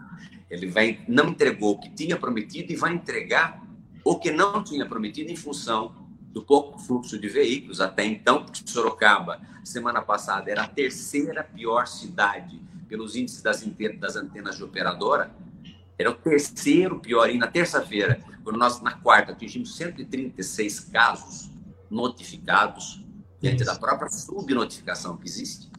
Ele 0.50 0.68
vai, 0.68 1.00
não 1.08 1.30
entregou 1.30 1.74
o 1.74 1.80
que 1.80 1.90
tinha 1.90 2.18
prometido 2.18 2.72
e 2.72 2.76
vai 2.76 2.94
entregar 2.94 3.64
o 4.04 4.18
que 4.18 4.32
não 4.32 4.64
tinha 4.64 4.86
prometido 4.86 5.32
em 5.32 5.36
função 5.36 5.96
do 6.34 6.44
pouco 6.44 6.80
fluxo 6.80 7.18
de 7.20 7.28
veículos 7.30 7.80
até 7.80 8.04
então, 8.04 8.44
porque 8.44 8.62
Sorocaba, 8.66 9.40
semana 9.64 10.02
passada, 10.02 10.50
era 10.50 10.64
a 10.64 10.68
terceira 10.68 11.44
pior 11.44 11.88
cidade 11.88 12.60
pelos 12.88 13.16
índices 13.16 13.42
das, 13.42 13.64
das 14.00 14.16
antenas 14.16 14.58
de 14.58 14.64
operadora, 14.64 15.32
era 15.98 16.10
o 16.10 16.14
terceiro 16.14 17.00
pior. 17.00 17.30
E 17.30 17.38
na 17.38 17.48
terça-feira, 17.48 18.20
quando 18.44 18.58
nós, 18.58 18.82
na 18.82 18.94
quarta, 18.94 19.32
atingimos 19.32 19.76
136 19.76 20.80
casos 20.82 21.50
notificados, 21.90 23.03
diante 23.44 23.66
da 23.66 23.76
própria 23.76 24.10
subnotificação 24.10 25.18
que 25.18 25.28
existe, 25.28 25.70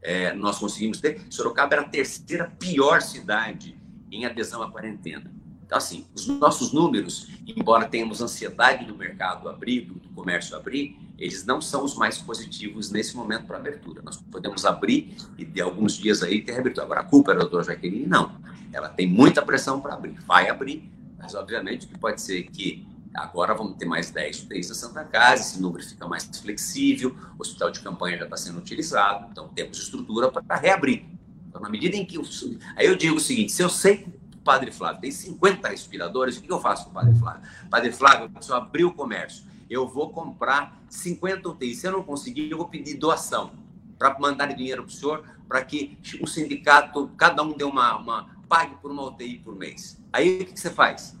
é, 0.00 0.32
nós 0.32 0.58
conseguimos 0.58 1.00
ter. 1.00 1.20
Sorocaba 1.28 1.74
era 1.74 1.82
a 1.82 1.88
terceira 1.88 2.48
pior 2.56 3.02
cidade 3.02 3.76
em 4.12 4.24
adesão 4.24 4.62
à 4.62 4.70
quarentena. 4.70 5.28
Então, 5.66 5.76
assim, 5.76 6.06
os 6.14 6.28
nossos 6.28 6.72
números, 6.72 7.28
embora 7.44 7.88
tenhamos 7.88 8.20
ansiedade 8.20 8.84
do 8.84 8.94
mercado 8.94 9.48
abrir, 9.48 9.82
do 9.82 10.08
comércio 10.10 10.56
abrir, 10.56 10.96
eles 11.18 11.44
não 11.44 11.60
são 11.60 11.84
os 11.84 11.96
mais 11.96 12.16
positivos 12.18 12.90
nesse 12.92 13.16
momento 13.16 13.44
para 13.44 13.56
abertura. 13.56 14.02
Nós 14.02 14.16
podemos 14.16 14.64
abrir 14.64 15.16
e 15.36 15.44
de 15.44 15.60
alguns 15.60 15.94
dias 15.94 16.22
aí 16.22 16.40
ter 16.40 16.52
reabertura. 16.52 16.86
Agora, 16.86 17.00
a 17.00 17.04
culpa 17.04 17.32
é 17.32 17.34
da 17.34 17.40
doutora 17.40 17.64
Jaqueline? 17.64 18.06
Não. 18.06 18.40
Ela 18.72 18.88
tem 18.88 19.08
muita 19.08 19.42
pressão 19.42 19.80
para 19.80 19.94
abrir. 19.94 20.14
Vai 20.26 20.48
abrir, 20.48 20.88
mas 21.18 21.34
obviamente 21.34 21.88
que 21.88 21.98
pode 21.98 22.22
ser 22.22 22.44
que 22.44 22.86
agora 23.14 23.54
vamos 23.54 23.76
ter 23.76 23.84
mais 23.84 24.10
10 24.10 24.44
UTIs 24.44 24.68
na 24.68 24.74
Santa 24.74 25.04
Casa, 25.04 25.42
esse 25.42 25.60
número 25.60 25.84
fica 25.84 26.06
mais 26.06 26.24
flexível, 26.24 27.16
o 27.38 27.42
hospital 27.42 27.70
de 27.70 27.80
campanha 27.80 28.18
já 28.18 28.24
está 28.24 28.36
sendo 28.36 28.58
utilizado, 28.58 29.28
então 29.30 29.48
temos 29.48 29.78
estrutura 29.78 30.30
para 30.30 30.56
reabrir. 30.56 31.04
Então, 31.48 31.60
na 31.60 31.68
medida 31.68 31.96
em 31.96 32.04
que... 32.04 32.16
Eu, 32.16 32.22
aí 32.76 32.86
eu 32.86 32.96
digo 32.96 33.16
o 33.16 33.20
seguinte, 33.20 33.52
se 33.52 33.62
eu 33.62 33.68
sei 33.68 34.06
Padre 34.44 34.72
Flávio 34.72 35.00
tem 35.00 35.10
50 35.10 35.68
respiradores, 35.68 36.36
o 36.36 36.42
que 36.42 36.50
eu 36.50 36.60
faço 36.60 36.84
com 36.84 36.90
o 36.90 36.94
Padre 36.94 37.14
Flávio? 37.18 37.42
Padre 37.70 37.92
Flávio, 37.92 38.30
eu 38.48 38.54
abrir 38.56 38.84
o 38.84 38.92
comércio, 38.92 39.44
eu 39.68 39.86
vou 39.86 40.10
comprar 40.10 40.76
50 40.88 41.48
UTIs. 41.48 41.78
Se 41.78 41.86
eu 41.86 41.92
não 41.92 42.02
conseguir, 42.02 42.50
eu 42.50 42.56
vou 42.56 42.68
pedir 42.68 42.94
doação 42.94 43.52
para 43.98 44.18
mandar 44.18 44.46
dinheiro 44.46 44.82
para 44.82 44.90
o 44.90 44.92
senhor, 44.92 45.24
para 45.46 45.62
que 45.62 45.98
o 46.20 46.26
sindicato, 46.26 47.08
cada 47.16 47.42
um 47.42 47.52
dê 47.52 47.64
uma, 47.64 47.96
uma, 47.96 48.30
pague 48.48 48.74
por 48.76 48.90
uma 48.90 49.04
UTI 49.04 49.38
por 49.38 49.54
mês. 49.54 50.00
Aí 50.12 50.42
o 50.42 50.46
que, 50.46 50.52
que 50.54 50.60
você 50.60 50.70
faz? 50.70 51.16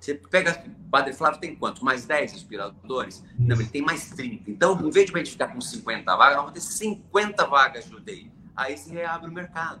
Você 0.00 0.14
pega, 0.14 0.64
Padre 0.90 1.12
Flávio 1.12 1.40
tem 1.40 1.54
quantos? 1.54 1.82
Mais 1.82 2.04
10 2.06 2.32
respiradores? 2.32 3.24
Não, 3.38 3.56
ele 3.56 3.68
tem 3.68 3.82
mais 3.82 4.10
30. 4.10 4.50
Então, 4.50 4.78
em 4.80 4.90
vez 4.90 5.06
de 5.06 5.14
a 5.14 5.18
gente 5.18 5.30
ficar 5.30 5.48
com 5.48 5.60
50 5.60 6.16
vagas, 6.16 6.36
nós 6.36 6.46
vamos 6.46 6.52
ter 6.52 6.60
50 6.60 7.46
vagas 7.46 7.84
de 7.84 7.94
UTI. 7.94 8.32
Aí 8.54 8.76
se 8.76 8.90
reabre 8.90 9.28
o 9.28 9.32
mercado. 9.32 9.80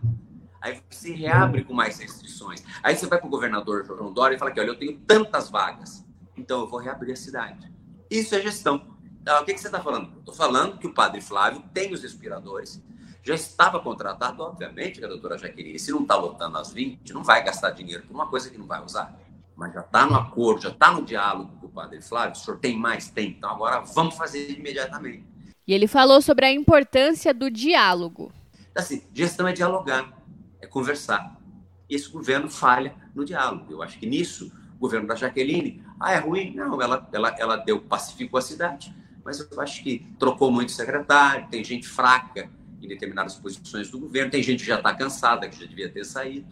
Aí 0.60 0.82
você 0.90 1.12
reabre 1.12 1.64
com 1.64 1.72
mais 1.72 1.98
restrições. 1.98 2.62
Aí 2.82 2.96
você 2.96 3.06
vai 3.06 3.18
para 3.18 3.26
o 3.26 3.30
governador 3.30 3.84
João 3.84 4.12
Dória 4.12 4.34
e 4.34 4.38
fala 4.38 4.50
que, 4.50 4.60
olha, 4.60 4.68
eu 4.68 4.78
tenho 4.78 4.98
tantas 5.06 5.48
vagas, 5.48 6.04
então 6.36 6.60
eu 6.60 6.68
vou 6.68 6.80
reabrir 6.80 7.12
a 7.12 7.16
cidade. 7.16 7.72
Isso 8.10 8.34
é 8.34 8.40
gestão. 8.40 8.96
Então, 9.20 9.42
o 9.42 9.44
que, 9.44 9.54
que 9.54 9.60
você 9.60 9.68
está 9.68 9.80
falando? 9.80 10.18
Estou 10.18 10.34
falando 10.34 10.78
que 10.78 10.86
o 10.86 10.94
padre 10.94 11.20
Flávio 11.20 11.62
tem 11.72 11.92
os 11.92 12.02
respiradores, 12.02 12.82
já 13.22 13.34
estava 13.34 13.80
contratado, 13.80 14.40
obviamente, 14.40 15.00
que 15.00 15.04
a 15.04 15.08
doutora 15.08 15.36
Jaqueline, 15.36 15.78
se 15.80 15.90
não 15.90 16.02
está 16.02 16.14
lotando 16.14 16.58
as 16.58 16.72
20, 16.72 17.12
não 17.12 17.24
vai 17.24 17.42
gastar 17.42 17.70
dinheiro 17.70 18.04
por 18.06 18.14
uma 18.14 18.28
coisa 18.28 18.48
que 18.48 18.56
não 18.56 18.68
vai 18.68 18.80
usar. 18.84 19.18
Mas 19.56 19.72
já 19.72 19.80
está 19.80 20.06
no 20.06 20.14
acordo, 20.14 20.62
já 20.62 20.68
está 20.68 20.92
no 20.92 21.02
diálogo 21.02 21.56
com 21.58 21.66
o 21.66 21.70
padre 21.70 22.02
Flávio. 22.02 22.32
O 22.32 22.38
senhor 22.38 22.58
tem 22.58 22.78
mais? 22.78 23.08
Tem. 23.08 23.30
Então 23.30 23.50
agora 23.50 23.80
vamos 23.80 24.14
fazer 24.14 24.50
imediatamente. 24.50 25.24
E 25.66 25.72
ele 25.72 25.86
falou 25.86 26.20
sobre 26.20 26.46
a 26.46 26.52
importância 26.52 27.32
do 27.32 27.50
diálogo. 27.50 28.32
Assim, 28.74 29.02
gestão 29.14 29.48
é 29.48 29.52
dialogar 29.52 30.16
é 30.60 30.66
conversar. 30.66 31.40
E 31.88 31.94
esse 31.94 32.10
governo 32.10 32.50
falha 32.50 32.94
no 33.14 33.24
diálogo. 33.24 33.72
Eu 33.72 33.82
acho 33.82 33.98
que 33.98 34.06
nisso, 34.06 34.52
o 34.76 34.78
governo 34.78 35.06
da 35.06 35.14
Jaqueline, 35.14 35.82
ah, 35.98 36.12
é 36.12 36.18
ruim? 36.18 36.54
Não, 36.54 36.80
ela, 36.80 37.08
ela, 37.12 37.34
ela 37.38 37.56
deu, 37.56 37.80
pacificou 37.80 38.38
a 38.38 38.42
cidade, 38.42 38.94
mas 39.24 39.38
eu 39.40 39.60
acho 39.60 39.82
que 39.82 40.06
trocou 40.18 40.50
muito 40.50 40.72
secretário, 40.72 41.48
tem 41.48 41.64
gente 41.64 41.86
fraca 41.86 42.50
em 42.82 42.88
determinadas 42.88 43.36
posições 43.36 43.90
do 43.90 43.98
governo, 43.98 44.30
tem 44.30 44.42
gente 44.42 44.60
que 44.60 44.66
já 44.66 44.76
está 44.76 44.94
cansada, 44.94 45.48
que 45.48 45.58
já 45.58 45.66
devia 45.66 45.88
ter 45.88 46.04
saído. 46.04 46.46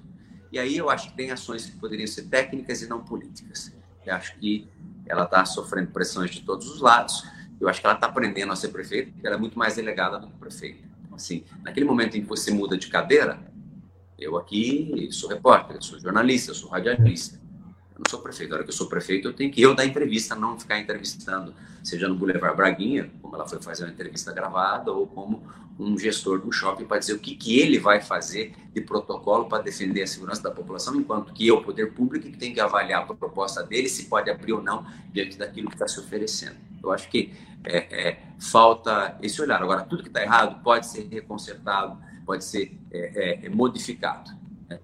E 0.54 0.58
aí 0.60 0.76
eu 0.76 0.88
acho 0.88 1.10
que 1.10 1.16
tem 1.16 1.32
ações 1.32 1.66
que 1.66 1.76
poderiam 1.78 2.06
ser 2.06 2.26
técnicas 2.26 2.80
e 2.80 2.86
não 2.86 3.02
políticas. 3.02 3.72
Eu 4.06 4.14
acho 4.14 4.38
que 4.38 4.68
ela 5.04 5.24
está 5.24 5.44
sofrendo 5.44 5.90
pressões 5.90 6.30
de 6.30 6.42
todos 6.42 6.70
os 6.70 6.80
lados. 6.80 7.24
Eu 7.60 7.68
acho 7.68 7.80
que 7.80 7.86
ela 7.88 7.96
está 7.96 8.06
aprendendo 8.06 8.52
a 8.52 8.56
ser 8.56 8.68
prefeita, 8.68 9.10
porque 9.10 9.26
ela 9.26 9.34
é 9.34 9.38
muito 9.38 9.58
mais 9.58 9.74
delegada 9.74 10.16
do 10.16 10.28
que 10.28 10.34
prefeita. 10.34 10.84
Assim, 11.12 11.42
naquele 11.64 11.84
momento 11.84 12.16
em 12.16 12.20
que 12.20 12.28
você 12.28 12.52
muda 12.52 12.78
de 12.78 12.86
cadeira, 12.86 13.40
eu 14.16 14.36
aqui 14.36 15.08
sou 15.10 15.28
repórter, 15.28 15.82
sou 15.82 15.98
jornalista, 15.98 16.54
sou 16.54 16.70
radialista. 16.70 17.40
Eu 17.94 18.02
não 18.04 18.10
sou 18.10 18.20
prefeito. 18.20 18.52
A 18.52 18.56
hora 18.56 18.64
que 18.64 18.70
eu 18.70 18.74
sou 18.74 18.88
prefeito, 18.88 19.28
eu 19.28 19.32
tenho 19.32 19.52
que 19.52 19.62
eu 19.62 19.74
dar 19.74 19.84
entrevista, 19.84 20.34
não 20.34 20.58
ficar 20.58 20.78
entrevistando, 20.78 21.54
seja 21.82 22.08
no 22.08 22.16
Boulevard 22.16 22.56
Braguinha, 22.56 23.10
como 23.22 23.36
ela 23.36 23.46
foi 23.46 23.62
fazer 23.62 23.84
uma 23.84 23.92
entrevista 23.92 24.32
gravada, 24.32 24.90
ou 24.90 25.06
como 25.06 25.42
um 25.78 25.96
gestor 25.98 26.40
do 26.40 26.52
shopping 26.52 26.84
para 26.84 26.98
dizer 26.98 27.14
o 27.14 27.18
que, 27.18 27.34
que 27.34 27.58
ele 27.58 27.78
vai 27.78 28.00
fazer 28.00 28.54
de 28.72 28.80
protocolo 28.80 29.46
para 29.46 29.62
defender 29.62 30.02
a 30.02 30.06
segurança 30.06 30.42
da 30.42 30.50
população, 30.50 30.94
enquanto 30.96 31.32
que 31.32 31.46
eu, 31.46 31.62
poder 31.62 31.92
público, 31.92 32.30
tem 32.36 32.52
que 32.52 32.60
avaliar 32.60 33.02
a 33.02 33.14
proposta 33.14 33.62
dele, 33.62 33.88
se 33.88 34.04
pode 34.06 34.30
abrir 34.30 34.52
ou 34.52 34.62
não 34.62 34.86
diante 35.12 35.38
daquilo 35.38 35.68
que 35.68 35.74
está 35.74 35.86
se 35.86 35.98
oferecendo. 35.98 36.56
Eu 36.82 36.90
acho 36.92 37.08
que 37.08 37.32
é, 37.64 38.08
é, 38.08 38.18
falta 38.38 39.16
esse 39.22 39.40
olhar. 39.40 39.62
Agora, 39.62 39.82
tudo 39.82 40.02
que 40.02 40.08
está 40.08 40.22
errado 40.22 40.62
pode 40.62 40.86
ser 40.86 41.08
reconsertado, 41.08 41.98
pode 42.26 42.44
ser 42.44 42.76
é, 42.92 43.46
é 43.46 43.48
modificado. 43.48 44.30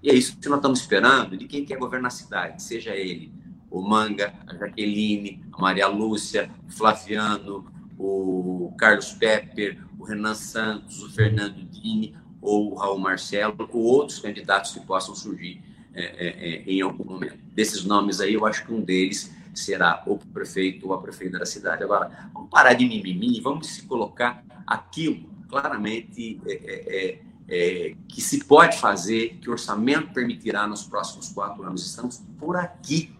E 0.02 0.10
é 0.10 0.14
isso 0.14 0.38
que 0.38 0.48
nós 0.48 0.58
estamos 0.58 0.80
esperando 0.80 1.36
de 1.36 1.46
quem 1.46 1.64
quer 1.64 1.78
governar 1.78 2.08
a 2.08 2.14
cidade, 2.14 2.62
seja 2.62 2.94
ele 2.94 3.32
o 3.70 3.80
Manga, 3.80 4.34
a 4.46 4.54
Jaqueline, 4.56 5.44
a 5.52 5.60
Maria 5.60 5.86
Lúcia, 5.86 6.50
o 6.68 6.72
Flaviano, 6.72 7.64
o 7.96 8.74
Carlos 8.76 9.12
Pepper, 9.12 9.78
o 9.98 10.04
Renan 10.04 10.34
Santos, 10.34 11.02
o 11.02 11.10
Fernando 11.10 11.62
Dini 11.70 12.16
ou 12.42 12.72
o 12.72 12.74
Raul 12.74 12.98
Marcelo, 12.98 13.54
ou 13.72 13.82
outros 13.82 14.18
candidatos 14.18 14.72
que 14.72 14.80
possam 14.80 15.14
surgir 15.14 15.62
é, 15.92 16.02
é, 16.02 16.28
é, 16.28 16.62
em 16.66 16.80
algum 16.80 17.04
momento. 17.04 17.38
Desses 17.54 17.84
nomes 17.84 18.20
aí, 18.20 18.34
eu 18.34 18.46
acho 18.46 18.64
que 18.64 18.72
um 18.72 18.80
deles 18.80 19.30
será 19.54 20.02
o 20.06 20.16
prefeito 20.16 20.86
ou 20.88 20.94
a 20.94 21.02
prefeita 21.02 21.38
da 21.38 21.46
cidade. 21.46 21.82
Agora, 21.82 22.30
vamos 22.32 22.48
parar 22.48 22.74
de 22.74 22.86
mimimi, 22.86 23.40
vamos 23.40 23.66
se 23.66 23.82
colocar 23.82 24.42
aquilo 24.66 25.28
claramente 25.48 26.40
é, 26.46 27.18
é, 27.50 27.56
é, 27.56 27.88
é, 27.88 27.96
que 28.08 28.20
se 28.20 28.44
pode 28.44 28.78
fazer, 28.78 29.38
que 29.40 29.48
o 29.48 29.52
orçamento 29.52 30.12
permitirá 30.14 30.66
nos 30.68 30.84
próximos 30.84 31.28
quatro 31.30 31.64
anos. 31.64 31.84
Estamos 31.84 32.22
por 32.38 32.56
aqui. 32.56 33.12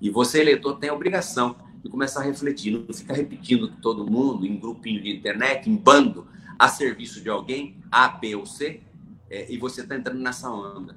E 0.00 0.10
você, 0.10 0.40
eleitor, 0.40 0.74
tem 0.78 0.90
a 0.90 0.94
obrigação 0.94 1.56
de 1.82 1.88
começar 1.88 2.20
a 2.20 2.24
refletir, 2.24 2.72
não 2.72 2.92
ficar 2.92 3.14
repetindo 3.14 3.68
todo 3.80 4.10
mundo, 4.10 4.44
em 4.44 4.58
grupinho 4.58 5.00
de 5.00 5.16
internet, 5.16 5.70
em 5.70 5.76
bando, 5.76 6.26
a 6.58 6.68
serviço 6.68 7.20
de 7.22 7.28
alguém, 7.28 7.76
A, 7.90 8.08
B 8.08 8.34
ou 8.34 8.44
C, 8.44 8.80
é, 9.30 9.50
e 9.50 9.56
você 9.56 9.82
está 9.82 9.94
entrando 9.94 10.18
nessa 10.18 10.50
onda. 10.50 10.96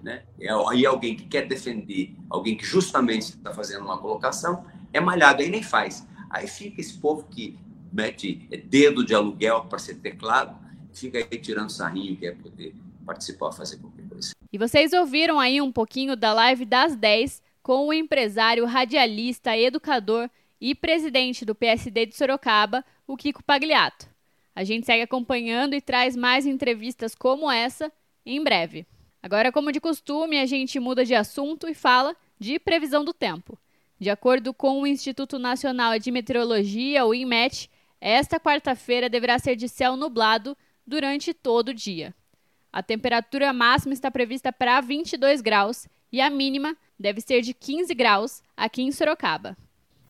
Né? 0.00 0.22
E 0.38 0.48
aí 0.48 0.86
alguém 0.86 1.16
que 1.16 1.24
quer 1.24 1.46
defender, 1.48 2.14
alguém 2.30 2.56
que 2.56 2.64
justamente 2.64 3.30
está 3.30 3.52
fazendo 3.52 3.84
uma 3.84 3.98
colocação, 3.98 4.64
é 4.92 5.00
malhado, 5.00 5.42
aí 5.42 5.50
nem 5.50 5.62
faz. 5.62 6.06
Aí 6.30 6.46
fica 6.46 6.80
esse 6.80 6.98
povo 6.98 7.26
que 7.28 7.58
mete 7.92 8.48
dedo 8.66 9.04
de 9.04 9.14
aluguel 9.14 9.62
para 9.62 9.78
ser 9.78 9.96
teclado, 9.96 10.56
fica 10.98 11.18
aí 11.18 11.38
tirando 11.38 11.70
sarrinho, 11.70 12.16
quer 12.16 12.36
poder 12.36 12.74
participar, 13.04 13.52
fazer 13.52 13.78
qualquer 13.78 14.06
coisa. 14.08 14.32
E 14.52 14.58
vocês 14.58 14.92
ouviram 14.92 15.38
aí 15.38 15.60
um 15.60 15.72
pouquinho 15.72 16.16
da 16.16 16.32
live 16.32 16.64
das 16.64 16.96
10 16.96 17.42
com 17.62 17.88
o 17.88 17.92
empresário, 17.92 18.64
radialista, 18.64 19.56
educador 19.56 20.30
e 20.60 20.74
presidente 20.74 21.44
do 21.44 21.54
PSD 21.54 22.06
de 22.06 22.16
Sorocaba, 22.16 22.84
o 23.06 23.16
Kiko 23.16 23.42
Pagliato. 23.42 24.08
A 24.54 24.64
gente 24.64 24.86
segue 24.86 25.02
acompanhando 25.02 25.74
e 25.74 25.80
traz 25.80 26.16
mais 26.16 26.46
entrevistas 26.46 27.14
como 27.14 27.50
essa 27.50 27.92
em 28.24 28.42
breve. 28.42 28.86
Agora, 29.22 29.52
como 29.52 29.72
de 29.72 29.80
costume, 29.80 30.38
a 30.38 30.46
gente 30.46 30.80
muda 30.80 31.04
de 31.04 31.14
assunto 31.14 31.68
e 31.68 31.74
fala 31.74 32.16
de 32.38 32.58
previsão 32.58 33.04
do 33.04 33.12
tempo. 33.12 33.58
De 34.00 34.10
acordo 34.10 34.54
com 34.54 34.80
o 34.80 34.86
Instituto 34.86 35.38
Nacional 35.38 35.98
de 35.98 36.10
Meteorologia, 36.10 37.04
o 37.04 37.12
INMET, 37.12 37.68
esta 38.00 38.38
quarta-feira 38.38 39.08
deverá 39.08 39.38
ser 39.38 39.56
de 39.56 39.68
céu 39.68 39.96
nublado 39.96 40.56
durante 40.88 41.34
todo 41.34 41.68
o 41.68 41.74
dia. 41.74 42.14
A 42.72 42.82
temperatura 42.82 43.52
máxima 43.52 43.92
está 43.92 44.10
prevista 44.10 44.52
para 44.52 44.80
22 44.80 45.40
graus 45.40 45.86
e 46.10 46.20
a 46.20 46.30
mínima 46.30 46.76
deve 46.98 47.20
ser 47.20 47.42
de 47.42 47.52
15 47.52 47.94
graus 47.94 48.42
aqui 48.56 48.82
em 48.82 48.90
Sorocaba. 48.90 49.56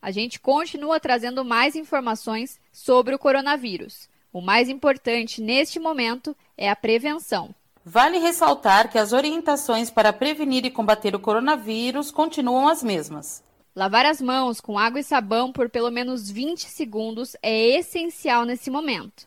A 0.00 0.10
gente 0.12 0.38
continua 0.38 1.00
trazendo 1.00 1.44
mais 1.44 1.74
informações 1.74 2.60
sobre 2.72 3.14
o 3.14 3.18
coronavírus. 3.18 4.08
O 4.32 4.40
mais 4.40 4.68
importante 4.68 5.42
neste 5.42 5.80
momento 5.80 6.36
é 6.56 6.70
a 6.70 6.76
prevenção. 6.76 7.52
Vale 7.84 8.18
ressaltar 8.18 8.90
que 8.90 8.98
as 8.98 9.12
orientações 9.12 9.90
para 9.90 10.12
prevenir 10.12 10.64
e 10.64 10.70
combater 10.70 11.14
o 11.14 11.20
coronavírus 11.20 12.10
continuam 12.10 12.68
as 12.68 12.82
mesmas. 12.82 13.42
Lavar 13.74 14.04
as 14.04 14.20
mãos 14.20 14.60
com 14.60 14.78
água 14.78 15.00
e 15.00 15.04
sabão 15.04 15.50
por 15.52 15.70
pelo 15.70 15.90
menos 15.90 16.30
20 16.30 16.68
segundos 16.68 17.34
é 17.42 17.78
essencial 17.78 18.44
nesse 18.44 18.70
momento. 18.70 19.26